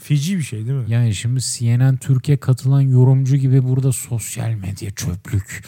[0.08, 0.84] Feci bir şey değil mi?
[0.88, 5.64] yani şimdi CNN Türkiye katılan yorumcu gibi burada sosyal medya çöplük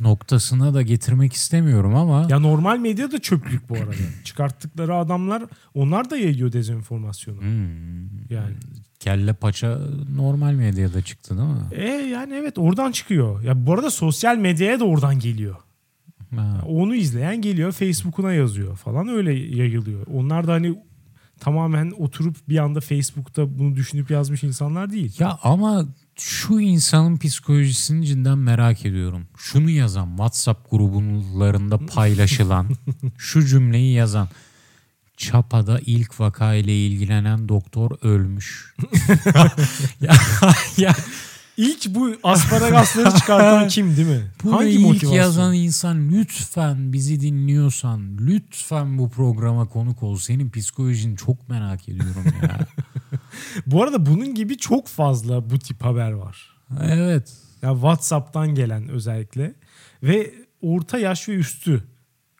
[0.00, 3.92] noktasına da getirmek istemiyorum ama Ya normal medya da çöplük bu arada.
[4.24, 5.44] Çıkarttıkları adamlar
[5.74, 7.40] onlar da yayıyor dezenformasyonu.
[7.40, 8.54] Hmm, Yani.
[9.00, 9.78] kelle paça
[10.16, 11.60] normal medyada çıktı değil mi?
[11.72, 13.42] E yani evet oradan çıkıyor.
[13.42, 15.56] Ya bu arada sosyal medyaya da oradan geliyor.
[16.36, 16.60] Ha.
[16.66, 20.06] Onu izleyen geliyor Facebook'una yazıyor falan öyle yayılıyor.
[20.14, 20.78] Onlar da hani
[21.40, 25.16] tamamen oturup bir anda Facebook'ta bunu düşünüp yazmış insanlar değil.
[25.18, 25.84] Ya ama
[26.16, 29.26] şu insanın psikolojisini cidden merak ediyorum.
[29.36, 32.68] Şunu yazan WhatsApp grublarında paylaşılan
[33.18, 34.28] şu cümleyi yazan
[35.16, 38.74] Çapa'da ilk vaka ile ilgilenen doktor ölmüş.
[40.00, 40.14] ya,
[40.76, 40.94] ya
[41.58, 44.22] İlk bu asparagasları çıkartan kim değil mi?
[44.44, 45.12] bunu Hangi ilk motivasyon?
[45.12, 50.16] yazan insan lütfen bizi dinliyorsan lütfen bu programa konuk ol.
[50.16, 52.58] Senin psikolojini çok merak ediyorum ya.
[53.66, 56.50] Bu arada bunun gibi çok fazla bu tip haber var.
[56.82, 57.32] evet.
[57.62, 59.54] Ya WhatsApp'tan gelen özellikle
[60.02, 61.84] ve orta yaş ve üstü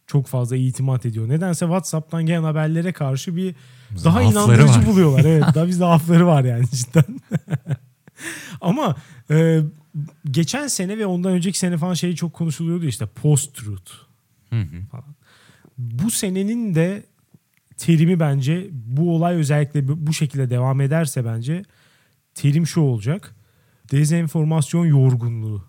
[0.07, 1.29] çok fazla itimat ediyor.
[1.29, 3.55] Nedense WhatsApp'tan gelen haberlere karşı bir
[3.91, 4.87] daha Zaafları inandırıcı var.
[4.87, 5.25] buluyorlar.
[5.25, 7.05] Evet, daha bir zaafları var yani cidden.
[8.61, 8.97] Ama
[9.31, 9.61] e,
[10.31, 13.93] geçen sene ve ondan önceki sene falan şey çok konuşuluyordu işte post-truth.
[14.51, 14.65] Hı.
[15.79, 17.03] Bu senenin de
[17.77, 21.63] terimi bence bu olay özellikle bu bu şekilde devam ederse bence
[22.35, 23.35] terim şu olacak.
[23.91, 25.65] Dezenformasyon yorgunluğu.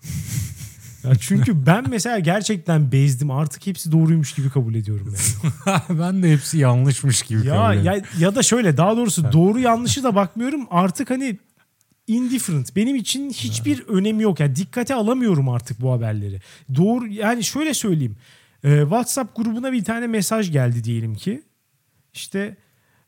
[1.03, 3.31] ya çünkü ben mesela gerçekten bezdim.
[3.31, 5.13] Artık hepsi doğruymuş gibi kabul ediyorum
[5.65, 5.81] yani.
[5.99, 8.03] ben de hepsi yanlışmış gibi ya, kabul ediyorum.
[8.19, 10.67] ya ya da şöyle daha doğrusu doğru yanlışı da bakmıyorum.
[10.71, 11.37] Artık hani
[12.09, 12.75] indifferent.
[12.75, 14.39] Benim için hiçbir önemi yok.
[14.39, 16.41] Yani dikkate alamıyorum artık bu haberleri.
[16.75, 18.15] Doğru yani şöyle söyleyeyim.
[18.63, 21.41] Ee, WhatsApp grubuna bir tane mesaj geldi diyelim ki.
[22.13, 22.57] İşte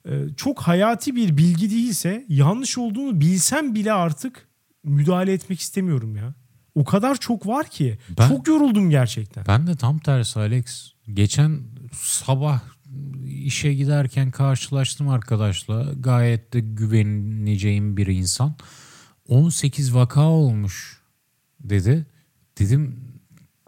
[0.06, 4.48] e, çok hayati bir bilgi değilse yanlış olduğunu bilsem bile artık
[4.84, 6.34] müdahale etmek istemiyorum ya.
[6.76, 7.98] O kadar çok var ki.
[8.20, 9.46] Ben- Çok yoruldum gerçekten.
[9.48, 10.92] Ben de tam tersi Alex.
[11.14, 11.60] Geçen
[12.02, 12.60] sabah
[13.28, 15.94] işe giderken karşılaştım arkadaşla.
[16.00, 18.56] Gayet de güveneceğim bir insan.
[19.28, 21.02] 18 vaka olmuş
[21.60, 22.06] dedi.
[22.60, 23.00] Dedim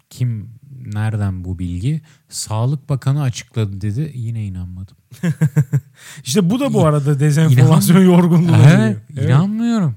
[0.09, 0.49] kim
[0.85, 2.01] nereden bu bilgi?
[2.29, 4.11] Sağlık Bakanı açıkladı dedi.
[4.15, 4.97] Yine inanmadım.
[6.23, 8.55] İşte bu da bu arada dezenformasyon yorgunluğu.
[8.75, 9.95] Evet, inanmıyorum.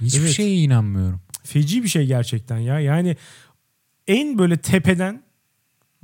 [0.00, 0.30] Hiçbir Evet.
[0.30, 1.20] şeye inanmıyorum.
[1.42, 2.80] Feci bir şey gerçekten ya.
[2.80, 3.16] Yani
[4.06, 5.22] en böyle tepeden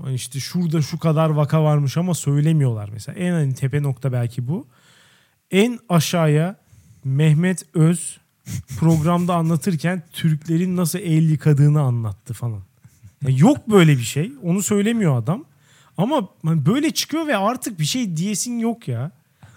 [0.02, 3.18] hani işte şurada şu kadar vaka varmış ama söylemiyorlar mesela.
[3.18, 4.68] En hani tepe nokta belki bu.
[5.50, 6.56] En aşağıya
[7.04, 8.18] Mehmet Öz
[8.78, 12.62] programda anlatırken Türklerin nasıl el yıkadığını anlattı falan.
[13.22, 14.32] Ya yok böyle bir şey.
[14.42, 15.44] Onu söylemiyor adam.
[15.96, 19.10] Ama hani böyle çıkıyor ve artık bir şey diyesin yok ya.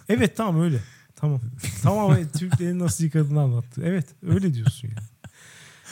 [0.10, 0.80] Evet tamam öyle.
[1.16, 1.40] Tamam.
[1.84, 3.82] Tamam evet, Türklerin nasıl yıkadığını anlattı.
[3.86, 4.96] Evet öyle diyorsun ya.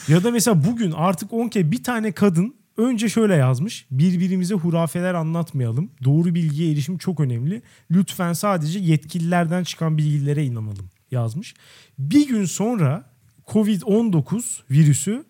[0.08, 3.86] Ya da mesela bugün artık 10 kere bir tane kadın önce şöyle yazmış.
[3.90, 5.90] Birbirimize hurafeler anlatmayalım.
[6.04, 7.62] Doğru bilgiye erişim çok önemli.
[7.90, 11.54] Lütfen sadece yetkililerden çıkan bilgilere inanalım yazmış.
[11.98, 13.10] Bir gün sonra
[13.46, 15.24] Covid-19 virüsü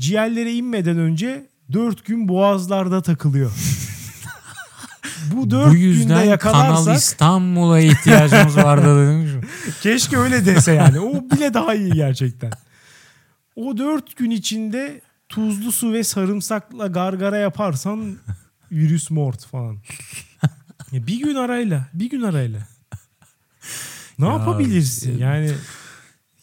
[0.00, 3.52] ciğerlere inmeden önce 4 gün boğazlarda takılıyor.
[5.32, 9.40] Bu 4 Bu günde yüzden Kanal yakalarsak İstanbul'a ihtiyacımız vardı dedim.
[9.82, 11.00] Keşke öyle dese yani.
[11.00, 12.50] O bile daha iyi gerçekten.
[13.56, 18.16] O dört gün içinde tuzlu su ve sarımsakla gargara yaparsan
[18.72, 19.78] virüs mort falan.
[20.92, 22.60] Bir gün arayla, bir gün arayla.
[24.18, 25.18] Ne Ya, yapabilirsin?
[25.18, 25.50] Yani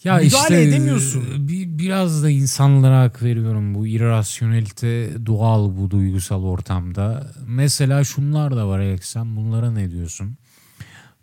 [0.05, 1.47] Ya Müdahale işte edemiyorsun.
[1.47, 7.33] Bir, biraz da insanlara hak veriyorum bu irrasyonelite doğal bu duygusal ortamda.
[7.47, 10.37] Mesela şunlar da var Alex sen bunlara ne diyorsun?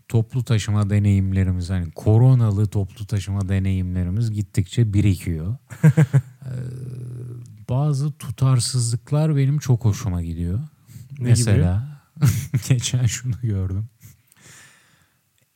[0.08, 5.56] Toplu taşıma deneyimlerimiz hani koronalı toplu taşıma deneyimlerimiz gittikçe birikiyor.
[6.46, 10.58] Ee, bazı tutarsızlıklar benim çok hoşuma gidiyor.
[11.18, 12.02] Ne Mesela
[12.68, 13.88] geçen şunu gördüm.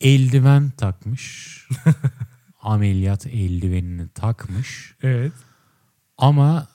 [0.01, 1.67] Eldiven takmış.
[2.67, 4.95] Ameliyat eldivenini takmış.
[5.03, 5.31] Evet.
[6.17, 6.67] Ama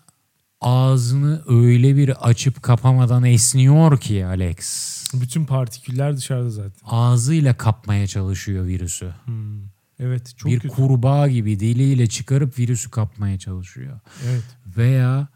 [0.61, 4.99] ağzını öyle bir açıp kapamadan esniyor ki Alex.
[5.15, 6.73] Bütün partiküller dışarıda zaten.
[6.85, 9.15] Ağzıyla kapmaya çalışıyor virüsü.
[9.25, 9.63] Hmm.
[9.99, 10.75] Evet çok bir kötü.
[10.75, 14.01] kurbağa gibi diliyle çıkarıp virüsü kapmaya çalışıyor.
[14.27, 14.45] Evet.
[14.77, 15.29] Veya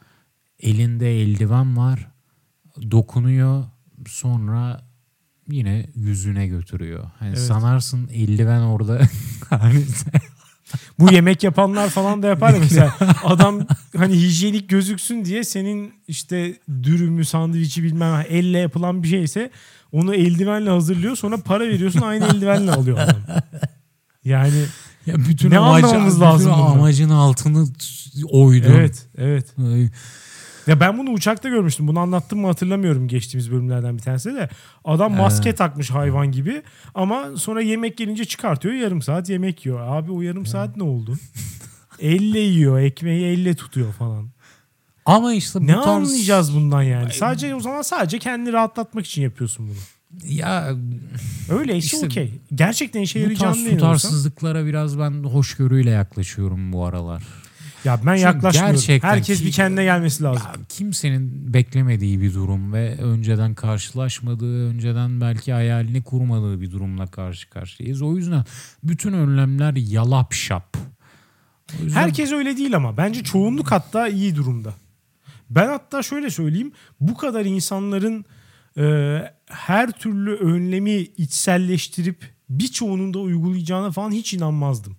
[0.60, 2.08] elinde eldiven var,
[2.90, 3.64] dokunuyor,
[4.08, 4.86] sonra
[5.48, 7.10] yine yüzüne götürüyor.
[7.18, 7.38] Hani Evet.
[7.38, 9.00] sanarsın eldiven orada
[9.50, 9.84] hani
[10.98, 12.94] Bu yemek yapanlar falan da yapar ya mesela
[13.24, 19.50] adam hani hijyenik gözüksün diye senin işte dürümü, sandviçi bilmem elle yapılan bir şeyse
[19.92, 23.16] onu eldivenle hazırlıyor sonra para veriyorsun aynı eldivenle alıyor adam.
[24.24, 24.64] Yani
[25.06, 26.66] ya bütün Ne amacı- anlamamız bütün lazım bundan?
[26.78, 27.66] amacın altını
[28.30, 28.66] oydu.
[28.70, 29.46] evet evet.
[29.58, 29.88] Ay,
[30.66, 31.88] Ya ben bunu uçakta görmüştüm.
[31.88, 34.48] Bunu anlattım mı hatırlamıyorum geçtiğimiz bölümlerden bir tanesi de.
[34.84, 36.62] Adam maske takmış hayvan gibi
[36.94, 39.80] ama sonra yemek gelince çıkartıyor yarım saat yemek yiyor.
[39.80, 41.16] Abi o yarım saat ne oldu?
[42.00, 44.28] elle yiyor, ekmeği elle tutuyor falan.
[45.06, 47.12] Ama işte bu Ne tarz- anlayacağız bundan yani?
[47.12, 49.76] Sadece o zaman sadece kendini rahatlatmak için yapıyorsun bunu.
[50.24, 50.74] Ya
[51.50, 52.34] Öyleyse İşte okey.
[52.54, 53.92] Gerçekten işe bu yarayacağını tarz inanıyorsan.
[53.92, 57.22] tutarsızlıklara biraz ben hoşgörüyle yaklaşıyorum bu aralar.
[57.86, 58.72] Ya ben Çünkü yaklaşmıyorum.
[58.74, 60.42] gerçekten Herkes ki- bir kendine gelmesi lazım.
[60.46, 67.50] Ya kimsenin beklemediği bir durum ve önceden karşılaşmadığı, önceden belki hayalini kurmadığı bir durumla karşı
[67.50, 68.02] karşıyayız.
[68.02, 68.44] O yüzden
[68.84, 70.76] bütün önlemler yalap şap.
[71.82, 74.74] Yüzden Herkes öyle değil ama bence çoğunluk hatta iyi durumda.
[75.50, 78.24] Ben hatta şöyle söyleyeyim bu kadar insanların
[78.78, 84.96] e, her türlü önlemi içselleştirip birçoğunun da uygulayacağına falan hiç inanmazdım.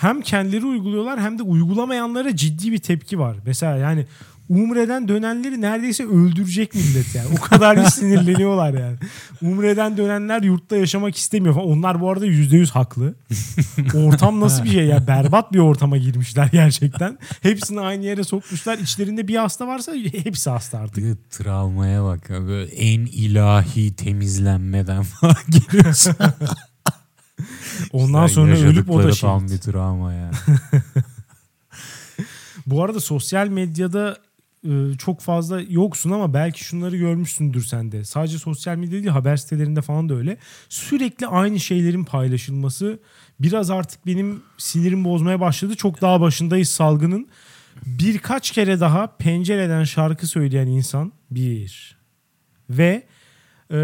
[0.00, 3.36] Hem kendileri uyguluyorlar hem de uygulamayanlara ciddi bir tepki var.
[3.46, 4.06] Mesela yani
[4.48, 7.26] Umre'den dönenleri neredeyse öldürecek millet yani.
[7.38, 8.96] O kadar bir sinirleniyorlar yani.
[9.42, 11.66] Umre'den dönenler yurtta yaşamak istemiyor falan.
[11.68, 13.14] Onlar bu arada %100 haklı.
[13.94, 15.06] Ortam nasıl bir şey ya?
[15.06, 17.18] Berbat bir ortama girmişler gerçekten.
[17.42, 18.78] Hepsini aynı yere sokmuşlar.
[18.78, 19.92] İçlerinde bir hasta varsa
[20.24, 21.04] hepsi hasta artık.
[21.04, 22.30] Bir travmaya bak.
[22.30, 26.14] ya, Böyle en ilahi temizlenmeden falan geliyorsun.
[27.92, 29.30] Ondan sonra ölüp o da şey.
[29.30, 30.30] tam bir travma ya.
[32.66, 34.18] Bu arada sosyal medyada
[34.68, 38.04] e, çok fazla yoksun ama belki şunları görmüşsündür sen de.
[38.04, 40.36] Sadece sosyal medya değil haber sitelerinde falan da öyle.
[40.68, 42.98] Sürekli aynı şeylerin paylaşılması
[43.40, 45.74] biraz artık benim sinirim bozmaya başladı.
[45.74, 47.28] Çok daha başındayız salgının.
[47.86, 51.96] Birkaç kere daha pencereden şarkı söyleyen insan bir
[52.70, 53.06] ve
[53.70, 53.76] e,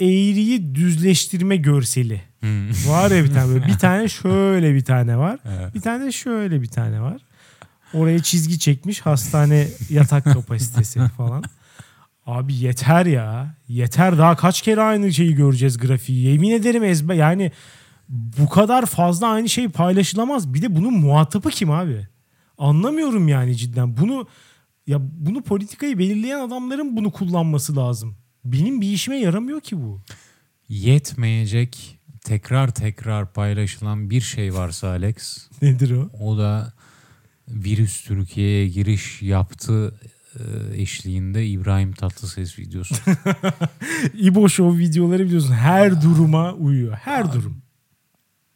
[0.00, 2.29] eğriyi düzleştirme görseli.
[2.40, 2.70] Hmm.
[2.70, 3.66] Var ya bir tane böyle.
[3.66, 5.38] Bir tane şöyle bir tane var.
[5.44, 5.74] Evet.
[5.74, 7.22] Bir tane şöyle bir tane var.
[7.94, 11.44] Oraya çizgi çekmiş hastane yatak kapasitesi falan.
[12.26, 13.54] Abi yeter ya.
[13.68, 16.26] Yeter daha kaç kere aynı şeyi göreceğiz grafiği.
[16.26, 17.52] Yemin ederim ezber yani
[18.08, 20.54] bu kadar fazla aynı şey paylaşılamaz.
[20.54, 22.08] Bir de bunun muhatabı kim abi?
[22.58, 23.96] Anlamıyorum yani cidden.
[23.96, 24.26] Bunu
[24.86, 28.16] ya bunu politikayı belirleyen adamların bunu kullanması lazım.
[28.44, 30.00] Benim bir işime yaramıyor ki bu.
[30.68, 36.10] Yetmeyecek tekrar tekrar paylaşılan bir şey varsa Alex Nedir o?
[36.20, 36.72] o da
[37.48, 39.94] virüs Türkiye'ye giriş yaptı
[40.34, 40.42] e,
[40.82, 42.94] eşliğinde İbrahim Tatlıses videosu.
[44.14, 46.92] İbo Show videoları biliyorsun her duruma uyuyor.
[46.92, 47.62] Her durum.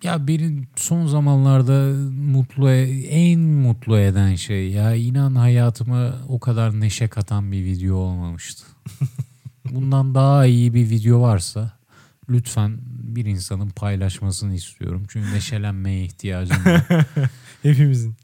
[0.03, 6.81] ya beni son zamanlarda mutlu e- en mutlu eden şey ya inan hayatıma o kadar
[6.81, 8.65] neşe katan bir video olmamıştı.
[9.71, 11.73] Bundan daha iyi bir video varsa
[12.31, 12.79] lütfen
[13.17, 15.03] bir insanın paylaşmasını istiyorum.
[15.09, 16.83] Çünkü neşelenmeye ihtiyacım var.
[17.63, 18.17] Hepimizin.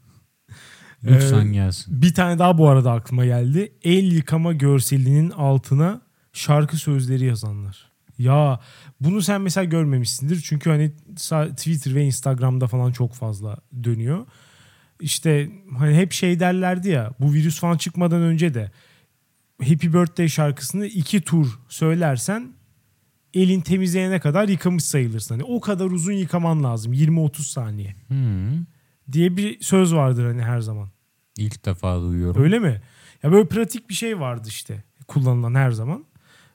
[1.03, 2.01] Lütfen Ee, gelsin.
[2.01, 3.71] Bir tane daha bu arada aklıma geldi.
[3.83, 6.01] El yıkama görselinin altına
[6.33, 7.91] şarkı sözleri yazanlar.
[8.17, 8.59] Ya
[8.99, 10.41] bunu sen mesela görmemişsindir.
[10.41, 10.91] Çünkü hani
[11.55, 14.25] Twitter ve Instagram'da falan çok fazla dönüyor.
[14.99, 18.71] İşte hani hep şey derlerdi ya bu virüs falan çıkmadan önce de
[19.59, 22.53] Happy Birthday şarkısını iki tur söylersen
[23.33, 25.35] elin temizleyene kadar yıkamış sayılırsın.
[25.35, 28.65] Hani o kadar uzun yıkaman lazım 20-30 saniye Hmm.
[29.11, 30.89] diye bir söz vardır hani her zaman.
[31.37, 32.43] İlk defa duyuyorum.
[32.43, 32.81] Öyle mi?
[33.23, 36.05] Ya böyle pratik bir şey vardı işte kullanılan her zaman.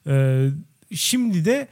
[0.07, 0.49] Ee,
[0.95, 1.69] şimdi de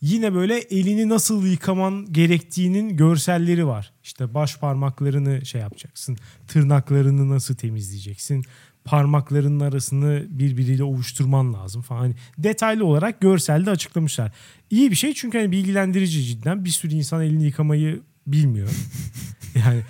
[0.00, 3.92] yine böyle elini nasıl yıkaman gerektiğinin görselleri var.
[4.04, 6.16] İşte baş parmaklarını şey yapacaksın.
[6.48, 8.44] Tırnaklarını nasıl temizleyeceksin.
[8.84, 12.00] Parmaklarının arasını birbiriyle ovuşturman lazım falan.
[12.00, 14.32] Hani detaylı olarak görselde açıklamışlar.
[14.70, 16.64] İyi bir şey çünkü hani bilgilendirici cidden.
[16.64, 18.68] Bir sürü insan elini yıkamayı bilmiyor.
[19.54, 19.82] yani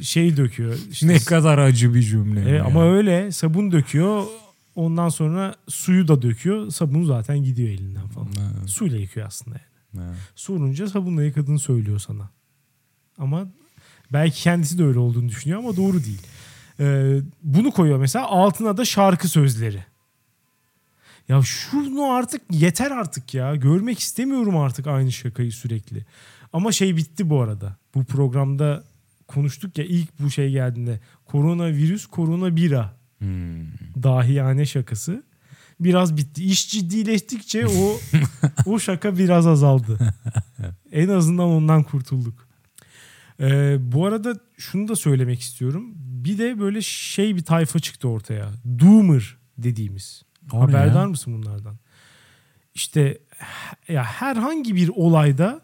[0.00, 0.78] şey döküyor.
[0.90, 2.56] işte Ne kadar acı bir cümle.
[2.56, 4.24] e, ama öyle sabun döküyor.
[4.74, 6.70] Ondan sonra suyu da döküyor.
[6.70, 8.28] Sabun zaten gidiyor elinden falan.
[8.58, 9.60] Evet, Suyla yıkıyor aslında.
[9.96, 10.06] Yani.
[10.06, 10.18] evet.
[10.34, 12.30] Sorunca sabunla yıkadığını söylüyor sana.
[13.18, 13.46] Ama
[14.12, 16.22] belki kendisi de öyle olduğunu düşünüyor ama doğru değil.
[16.80, 19.84] Ee, bunu koyuyor mesela altına da şarkı sözleri.
[21.28, 23.56] Ya şunu artık yeter artık ya.
[23.56, 26.06] Görmek istemiyorum artık aynı şakayı sürekli.
[26.52, 27.76] Ama şey bitti bu arada.
[27.94, 28.84] Bu programda
[29.28, 31.00] konuştuk ya ilk bu şey geldiğinde.
[31.24, 33.66] Koronavirüs, korona bira Hmm.
[34.02, 35.22] dahiyane şakası
[35.80, 36.44] biraz bitti.
[36.44, 37.98] İş ciddileştikçe o
[38.66, 39.98] o şaka biraz azaldı.
[40.92, 42.48] en azından ondan kurtulduk.
[43.42, 45.92] Ee, bu arada şunu da söylemek istiyorum.
[45.96, 48.50] Bir de böyle şey bir tayfa çıktı ortaya.
[48.80, 50.22] Doomer dediğimiz.
[50.52, 51.06] O Haberdar ya?
[51.06, 51.76] mısın bunlardan?
[52.74, 53.18] İşte
[53.88, 55.60] ya herhangi bir olayda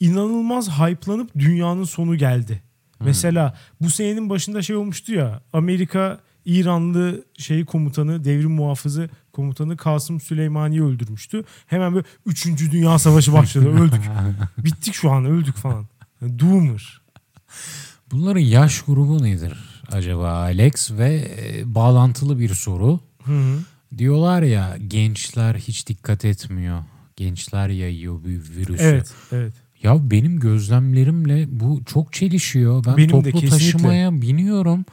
[0.00, 2.62] inanılmaz hype'lanıp dünyanın sonu geldi.
[3.00, 10.20] Mesela bu senenin başında şey olmuştu ya Amerika İranlı şey komutanı devrim muhafızı komutanı Kasım
[10.20, 11.44] Süleymani'yi öldürmüştü.
[11.66, 12.46] Hemen böyle 3.
[12.72, 14.00] Dünya Savaşı başladı öldük.
[14.58, 15.86] Bittik şu an öldük falan.
[16.22, 17.00] Doomer.
[18.10, 19.52] Bunların yaş grubu nedir
[19.92, 23.00] acaba Alex ve e, bağlantılı bir soru.
[23.24, 23.58] Hı hı.
[23.98, 26.84] Diyorlar ya gençler hiç dikkat etmiyor.
[27.16, 28.82] Gençler yayıyor bu virüsü.
[28.84, 29.52] Evet, evet.
[29.82, 32.84] Ya benim gözlemlerimle bu çok çelişiyor.
[32.84, 33.72] Ben Benim de toplu kesinlikle.
[33.72, 34.84] taşımaya biniyorum.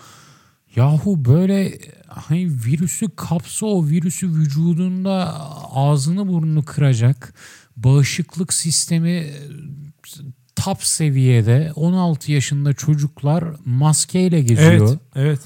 [0.75, 5.33] Yahu böyle hani virüsü kapsa o virüsü vücudunda
[5.71, 7.33] ağzını burnunu kıracak.
[7.77, 9.33] Bağışıklık sistemi e,
[10.55, 14.87] top seviyede 16 yaşında çocuklar maskeyle geziyor.
[14.89, 15.39] Evet, evet.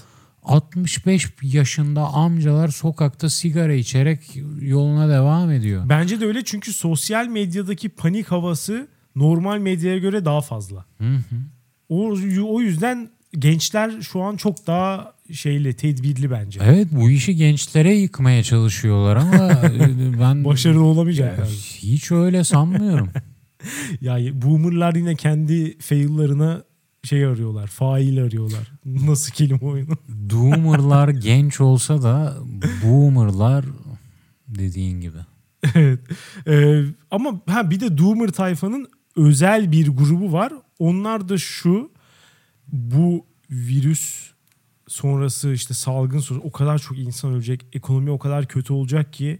[0.43, 4.19] 65 yaşında amcalar sokakta sigara içerek
[4.61, 5.89] yoluna devam ediyor.
[5.89, 10.85] Bence de öyle çünkü sosyal medyadaki panik havası normal medyaya göre daha fazla.
[10.97, 11.35] Hı hı.
[11.89, 16.59] O, o yüzden gençler şu an çok daha şeyle tedbirli bence.
[16.63, 21.37] Evet bu işi gençlere yıkmaya çalışıyorlar ama e, ben Başarılı olamayacak.
[21.37, 21.55] Ya, yani.
[21.77, 23.09] hiç öyle sanmıyorum.
[24.01, 26.63] Ya boomerlar yine kendi fail'larına
[27.03, 27.67] şey arıyorlar.
[27.67, 28.71] Fail arıyorlar.
[28.85, 29.93] Nasıl kelime oyunu?
[30.29, 32.37] Doomer'lar genç olsa da
[32.83, 33.65] boomer'lar
[34.47, 35.17] dediğin gibi.
[35.75, 35.99] evet.
[36.47, 40.53] Ee, ama ha bir de Doomer tayfanın özel bir grubu var.
[40.79, 41.91] Onlar da şu
[42.67, 44.29] bu virüs
[44.87, 47.65] sonrası işte salgın sonrası o kadar çok insan ölecek.
[47.73, 49.39] Ekonomi o kadar kötü olacak ki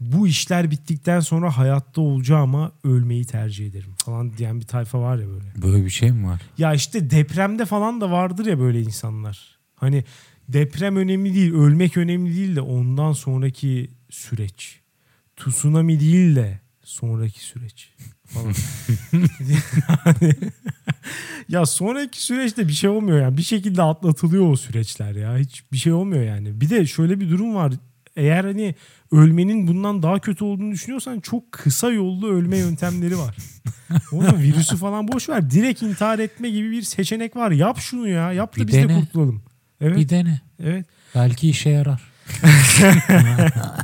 [0.00, 5.28] bu işler bittikten sonra hayatta olacağıma ölmeyi tercih ederim falan diyen bir tayfa var ya
[5.28, 5.62] böyle.
[5.62, 6.42] Böyle bir şey mi var?
[6.58, 9.58] Ya işte depremde falan da vardır ya böyle insanlar.
[9.76, 10.04] Hani
[10.48, 14.80] deprem önemli değil, ölmek önemli değil de ondan sonraki süreç.
[15.36, 17.90] Tsunami değil de sonraki süreç
[18.24, 18.54] falan.
[19.12, 20.34] yani,
[21.48, 23.36] ya sonraki süreçte bir şey olmuyor yani.
[23.36, 25.38] Bir şekilde atlatılıyor o süreçler ya.
[25.38, 26.60] Hiç bir şey olmuyor yani.
[26.60, 27.72] Bir de şöyle bir durum var.
[28.20, 28.74] Eğer hani
[29.12, 33.36] ölmenin bundan daha kötü olduğunu düşünüyorsan çok kısa yollu ölme yöntemleri var.
[34.12, 35.50] Oğlum virüsü falan boş ver.
[35.50, 37.50] Direkt intihar etme gibi bir seçenek var.
[37.50, 38.32] Yap şunu ya.
[38.32, 39.00] Yap da Bir biz de dene.
[39.00, 39.42] kurtulalım.
[39.80, 39.96] Evet.
[39.96, 40.40] Bir dene.
[40.62, 40.86] Evet.
[41.14, 42.02] Belki işe yarar.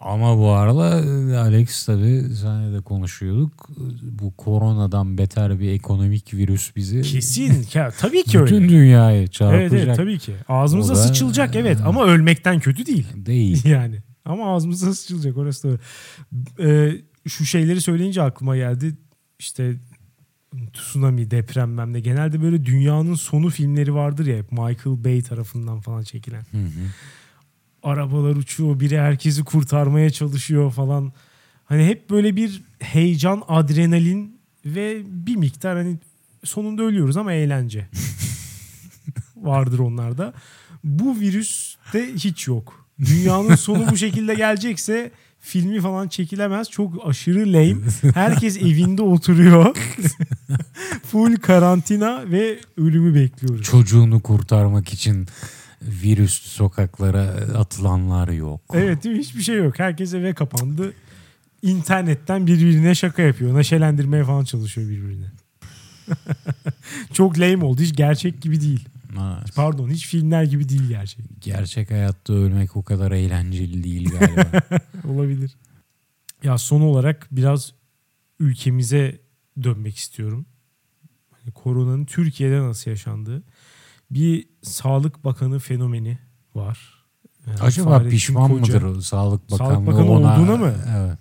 [0.00, 1.00] Ama bu arada
[1.32, 3.68] e, Alex tabii senle de konuşuyorduk.
[4.02, 7.66] Bu koronadan beter bir ekonomik virüs bizi Kesin.
[7.74, 8.46] Ya, tabii ki öyle.
[8.56, 10.34] bütün dünyayı çarpacak Evet evet tabii ki.
[10.48, 13.06] Ağzımıza O da- sıçılacak evet ama ölmekten kötü değil.
[13.16, 13.64] değil.
[13.68, 13.98] yani.
[14.24, 15.80] Ama ağzımıza sıçılacak orası öyle.
[16.60, 18.96] Ee, şu şeyleri söyleyince aklıma geldi.
[19.38, 19.74] İşte
[20.72, 22.00] tsunami, deprem mem ne.
[22.00, 26.40] Genelde böyle dünyanın sonu filmleri vardır ya hep Michael Bay tarafından falan çekilen.
[26.50, 26.70] Hı hı.
[27.82, 31.12] Arabalar uçuyor, biri herkesi kurtarmaya çalışıyor falan.
[31.64, 35.98] Hani hep böyle bir heyecan, adrenalin ve bir miktar hani
[36.44, 37.88] sonunda ölüyoruz ama eğlence
[39.36, 40.32] vardır onlarda.
[40.84, 42.86] Bu virüste hiç yok.
[43.00, 45.10] Dünyanın sonu bu şekilde gelecekse
[45.40, 46.70] filmi falan çekilemez.
[46.70, 47.86] Çok aşırı lame.
[48.14, 49.76] Herkes evinde oturuyor.
[51.06, 53.66] Full karantina ve ölümü bekliyoruz.
[53.66, 55.26] Çocuğunu kurtarmak için
[55.82, 57.22] virüs sokaklara
[57.58, 58.60] atılanlar yok.
[58.74, 59.04] Evet?
[59.04, 59.78] Hiçbir şey yok.
[59.78, 60.92] Herkes eve kapandı.
[61.62, 63.54] İnternetten birbirine şaka yapıyor.
[63.58, 65.26] Neşelendirmeye falan çalışıyor birbirini.
[67.12, 67.80] Çok lame oldu.
[67.80, 68.88] Hiç gerçek gibi değil.
[69.12, 69.54] Evet.
[69.56, 71.24] Pardon hiç filmler gibi değil gerçek.
[71.40, 74.62] Gerçek hayatta ölmek o kadar eğlenceli değil galiba.
[75.08, 75.56] Olabilir.
[76.44, 77.72] Ya son olarak biraz
[78.40, 79.20] ülkemize
[79.62, 80.46] dönmek istiyorum.
[81.30, 83.42] Hani koronanın Türkiye'de nasıl yaşandığı.
[84.10, 86.18] Bir Sağlık Bakanı fenomeni
[86.54, 87.04] var.
[87.46, 88.74] Yani Acaba Fahrettin pişman Koca.
[88.74, 90.34] mıdır o Sağlık Bakanlığı Sağlık Bakanı ona?
[90.34, 90.74] olduğuna mı?
[90.96, 91.18] Evet.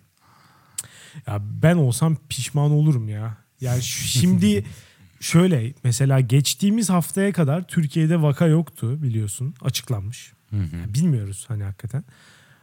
[1.28, 3.38] Ya ben olsam pişman olurum ya.
[3.62, 4.66] Yani şimdi
[5.20, 9.56] şöyle mesela geçtiğimiz haftaya kadar Türkiye'de vaka yoktu biliyorsun.
[9.62, 10.34] Açıklanmış.
[10.50, 10.94] Hı hı.
[10.94, 12.04] Bilmiyoruz hani hakikaten.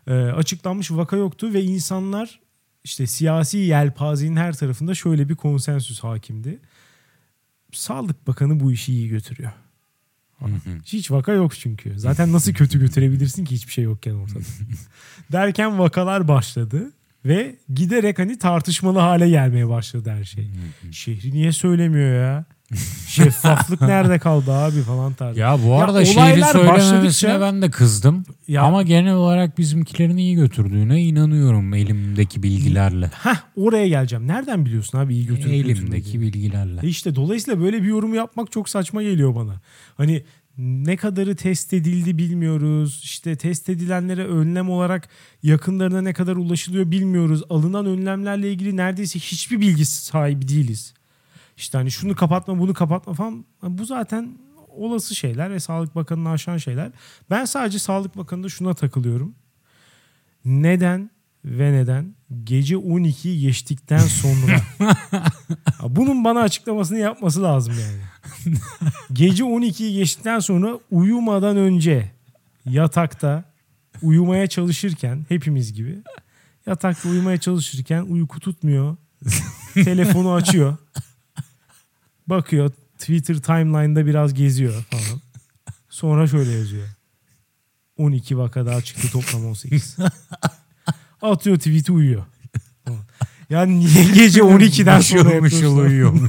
[0.07, 2.41] Ee, açıklanmış vaka yoktu ve insanlar
[2.85, 6.61] işte siyasi yelpazenin her tarafında şöyle bir konsensüs hakimdi.
[7.73, 9.53] Sağlık Bakanı bu işi iyi götürüyor.
[10.87, 11.99] Hiç vaka yok çünkü.
[11.99, 14.39] Zaten nasıl kötü götürebilirsin ki hiçbir şey yokken ortada.
[15.33, 16.93] Derken vakalar başladı
[17.25, 20.51] ve giderek hani tartışmalı hale gelmeye başladı her şey.
[20.91, 22.45] Şehri niye söylemiyor ya?
[23.09, 25.41] Şeffaflık nerede kaldı abi falan tarzı.
[25.41, 26.99] Ya bu Ya arada şehri olaylar söylememesine
[27.31, 28.25] başladıkça- ben de kızdım.
[28.49, 33.11] Ya- Ama genel olarak bizimkilerin iyi götürdüğüne inanıyorum elimdeki bilgilerle.
[33.23, 34.27] Heh, oraya geleceğim.
[34.27, 36.21] Nereden biliyorsun abi iyi götürüp Elimdeki götürmediğini?
[36.21, 36.81] bilgilerle.
[36.83, 39.61] E işte dolayısıyla böyle bir yorum yapmak çok saçma geliyor bana.
[39.97, 40.25] Hani
[40.59, 43.01] ne kadarı test edildi bilmiyoruz.
[43.05, 45.09] İşte test edilenlere önlem olarak
[45.43, 47.43] yakınlarına ne kadar ulaşılıyor bilmiyoruz.
[47.51, 50.95] Alınan önlemlerle ilgili neredeyse hiçbir bilgi sahibi değiliz.
[51.57, 53.45] İşte hani şunu kapatma bunu kapatma falan.
[53.63, 54.39] Bu zaten
[54.69, 56.91] olası şeyler ve Sağlık Bakanı'nı aşan şeyler.
[57.31, 59.35] Ben sadece Sağlık Bakanı'nda şuna takılıyorum.
[60.45, 61.11] Neden
[61.45, 64.61] ve neden gece 12'yi geçtikten sonra
[65.89, 68.01] bunun bana açıklamasını yapması lazım yani.
[69.13, 72.13] Gece 12'yi geçtikten sonra uyumadan önce
[72.65, 73.45] yatakta
[74.03, 76.03] uyumaya çalışırken hepimiz gibi
[76.67, 78.97] yatakta uyumaya çalışırken uyku tutmuyor.
[79.75, 80.77] Telefonu açıyor.
[82.27, 85.21] Bakıyor Twitter timeline'da biraz geziyor falan.
[85.89, 86.89] Sonra şöyle yazıyor.
[87.97, 89.97] 12 vaka daha çıktı toplam 18.
[91.23, 92.25] Atıyor tweet'i uyuyor.
[93.51, 95.79] Yani niye gece 12'den sonra yapıyorsun?
[95.79, 96.29] uyuyor.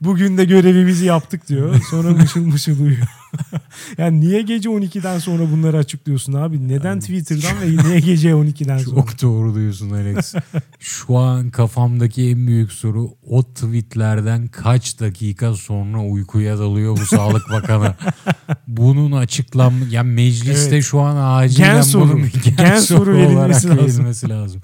[0.00, 1.80] Bugün de görevimizi yaptık diyor.
[1.90, 3.06] Sonra mışıl mışıl uyuyor.
[3.98, 6.68] yani niye gece 12'den sonra bunları açıklıyorsun abi?
[6.68, 8.96] Neden Twitter'dan ve niye gece 12'den sonra?
[8.96, 10.34] Çok doğru diyorsun Alex.
[10.78, 17.42] Şu an kafamdaki en büyük soru o tweetlerden kaç dakika sonra uykuya dalıyor bu Sağlık
[17.52, 17.94] Bakanı?
[18.66, 20.84] Bunun açıklam ya mecliste Evet.
[20.84, 22.12] şu an acilen Gen soru.
[22.12, 23.78] bunun gen, Gen soru, soru verilmesi lazım.
[23.86, 24.60] verilmesi lazım.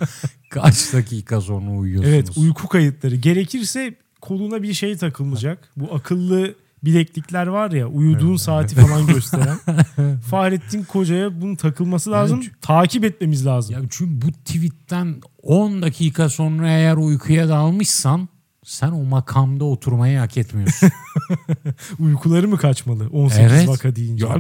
[0.51, 2.15] Kaç dakika sonra uyuyorsunuz?
[2.15, 3.15] Evet uyku kayıtları.
[3.17, 5.59] Gerekirse koluna bir şey takılmayacak.
[5.77, 6.55] Bu akıllı
[6.85, 9.59] bileklikler var ya uyuduğun saati falan gösteren.
[10.31, 12.41] Fahrettin Koca'ya bunun takılması lazım.
[12.43, 12.63] Evet.
[12.63, 13.75] Takip etmemiz lazım.
[13.75, 18.29] Ya çünkü bu tweetten 10 dakika sonra eğer uykuya dalmışsan
[18.65, 20.91] sen o makamda oturmayı hak etmiyorsun.
[21.99, 23.69] Uykuları mı kaçmalı 18 Evet.
[23.69, 24.27] vaka deyince?
[24.27, 24.37] ya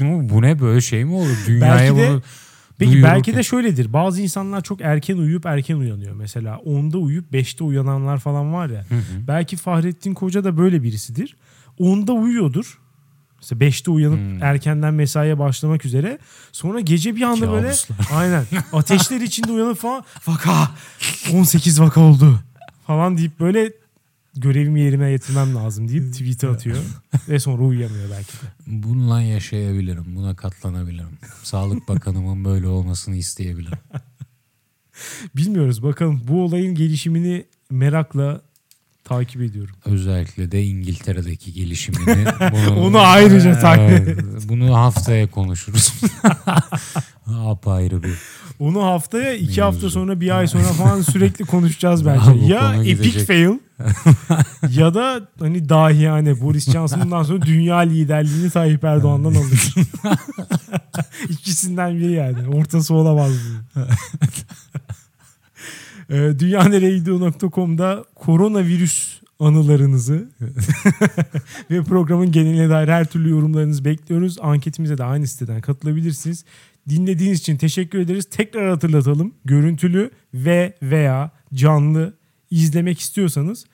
[0.00, 1.36] bu, bu ne böyle şey mi olur?
[1.46, 2.22] Dünyaya Belki de- bunu
[2.84, 3.92] Peki duyururken- belki de şöyledir.
[3.92, 6.14] Bazı insanlar çok erken uyuyup erken uyanıyor.
[6.14, 8.80] Mesela 10'da uyuyup 5'te uyananlar falan var ya.
[8.88, 9.26] Hı hı.
[9.28, 11.36] Belki Fahrettin Koca da böyle birisidir.
[11.80, 12.78] 10'da uyuyordur.
[13.40, 14.42] Mesela 5'te uyanıp Hmm.
[14.42, 16.18] erkenden mesaiye başlamak üzere.
[16.52, 17.98] Sonra gece bir anda böyle Kabuslar.
[18.14, 20.70] aynen ateşler içinde uyanıp falan vaka
[21.34, 22.40] 18 vaka oldu
[22.86, 23.72] falan deyip böyle
[24.36, 26.76] görevimi yerine getirmem lazım deyip tweet'e atıyor
[27.28, 28.46] ve sonra uyuyamıyor belki de.
[28.66, 30.16] Bununla yaşayabilirim.
[30.16, 31.18] Buna katlanabilirim.
[31.42, 33.78] Sağlık Bakanımın böyle olmasını isteyebilirim.
[35.36, 38.42] Bilmiyoruz bakalım bu olayın gelişimini merakla
[39.12, 39.74] takip ediyorum.
[39.84, 42.24] Özellikle de İngiltere'deki gelişimini.
[42.52, 45.92] Bunu, Onu ayrıca takip Evet, Bunu haftaya konuşuruz.
[47.26, 48.14] Apayrı bir.
[48.58, 49.62] Onu haftaya iki Mevzu.
[49.62, 52.46] hafta sonra bir ay sonra falan sürekli konuşacağız Ya bence.
[52.46, 53.26] ya konu epic gidecek.
[53.26, 53.58] fail
[54.78, 59.74] ya da hani dahiyane Boris Johnson bundan sonra dünya liderliğini Tayyip Erdoğan'dan alır.
[61.28, 62.48] İkisinden biri yani.
[62.56, 63.32] Ortası olamaz
[66.12, 66.22] bunun.
[66.22, 70.30] Ee, dünyanereyegidiyor.com'da koronavirüs anılarınızı
[71.70, 74.36] ve programın geneline dair her türlü yorumlarınızı bekliyoruz.
[74.40, 76.44] Anketimize de aynı siteden katılabilirsiniz.
[76.88, 78.24] Dinlediğiniz için teşekkür ederiz.
[78.30, 79.34] Tekrar hatırlatalım.
[79.44, 82.14] Görüntülü ve veya canlı
[82.50, 83.64] izlemek istiyorsanız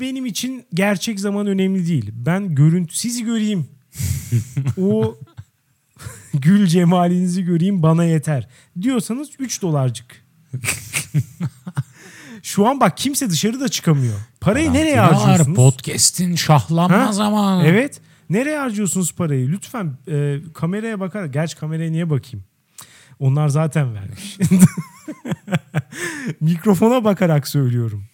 [0.00, 2.10] benim için gerçek zaman önemli değil.
[2.14, 3.66] Ben görüntü sizi göreyim.
[4.80, 5.18] o
[6.34, 8.48] gül cemalinizi göreyim bana yeter.
[8.80, 10.23] Diyorsanız 3 dolarcık.
[12.42, 14.14] Şu an bak kimse dışarıda çıkamıyor.
[14.40, 15.56] Parayı nereye Karantina var, harcıyorsunuz?
[15.56, 17.12] Podcast'in şahlanma Ha?
[17.12, 17.66] zamanı.
[17.66, 18.00] Evet.
[18.30, 19.48] Nereye harcıyorsunuz parayı?
[19.48, 21.24] Lütfen e, kameraya bakar.
[21.24, 22.44] Gerçi kameraya niye bakayım?
[23.18, 24.38] Onlar zaten vermiş.
[26.40, 28.04] Mikrofona bakarak söylüyorum.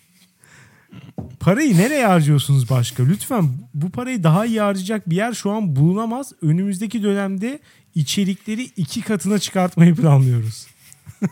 [1.41, 3.03] Parayı nereye harcıyorsunuz başka?
[3.03, 6.32] Lütfen bu parayı daha iyi harcayacak bir yer şu an bulunamaz.
[6.43, 7.61] Önümüzdeki dönemde
[7.95, 10.66] içerikleri iki katına çıkartmayı planlıyoruz.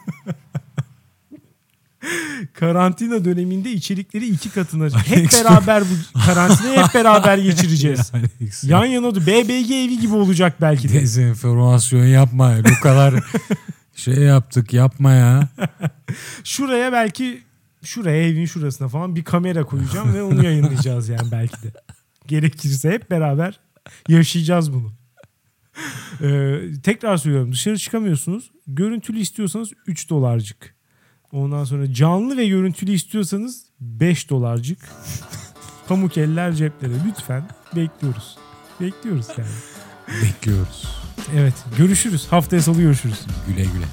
[2.54, 4.98] Karantina döneminde içerikleri iki katına.
[5.06, 8.12] Hep beraber bu karantinayı hep beraber geçireceğiz.
[8.62, 10.92] Yan yana da BBG evi gibi olacak belki de.
[10.92, 12.56] Dezenformasyon yapma.
[12.58, 13.14] Bu kadar
[13.94, 15.48] şey yaptık yapma ya.
[16.44, 17.42] Şuraya belki
[17.84, 21.72] şuraya evin şurasına falan bir kamera koyacağım ve onu yayınlayacağız yani belki de.
[22.26, 23.60] Gerekirse hep beraber
[24.08, 24.92] yaşayacağız bunu.
[26.22, 28.50] Ee, tekrar söylüyorum dışarı çıkamıyorsunuz.
[28.66, 30.77] Görüntülü istiyorsanız 3 dolarcık.
[31.32, 34.78] Ondan sonra canlı ve görüntülü istiyorsanız 5 dolarcık.
[35.88, 38.38] Pamuk eller ceplere lütfen bekliyoruz.
[38.80, 39.48] Bekliyoruz yani.
[40.22, 40.88] Bekliyoruz.
[41.36, 42.26] Evet görüşürüz.
[42.30, 43.26] Haftaya salı görüşürüz.
[43.48, 43.86] Güle güle.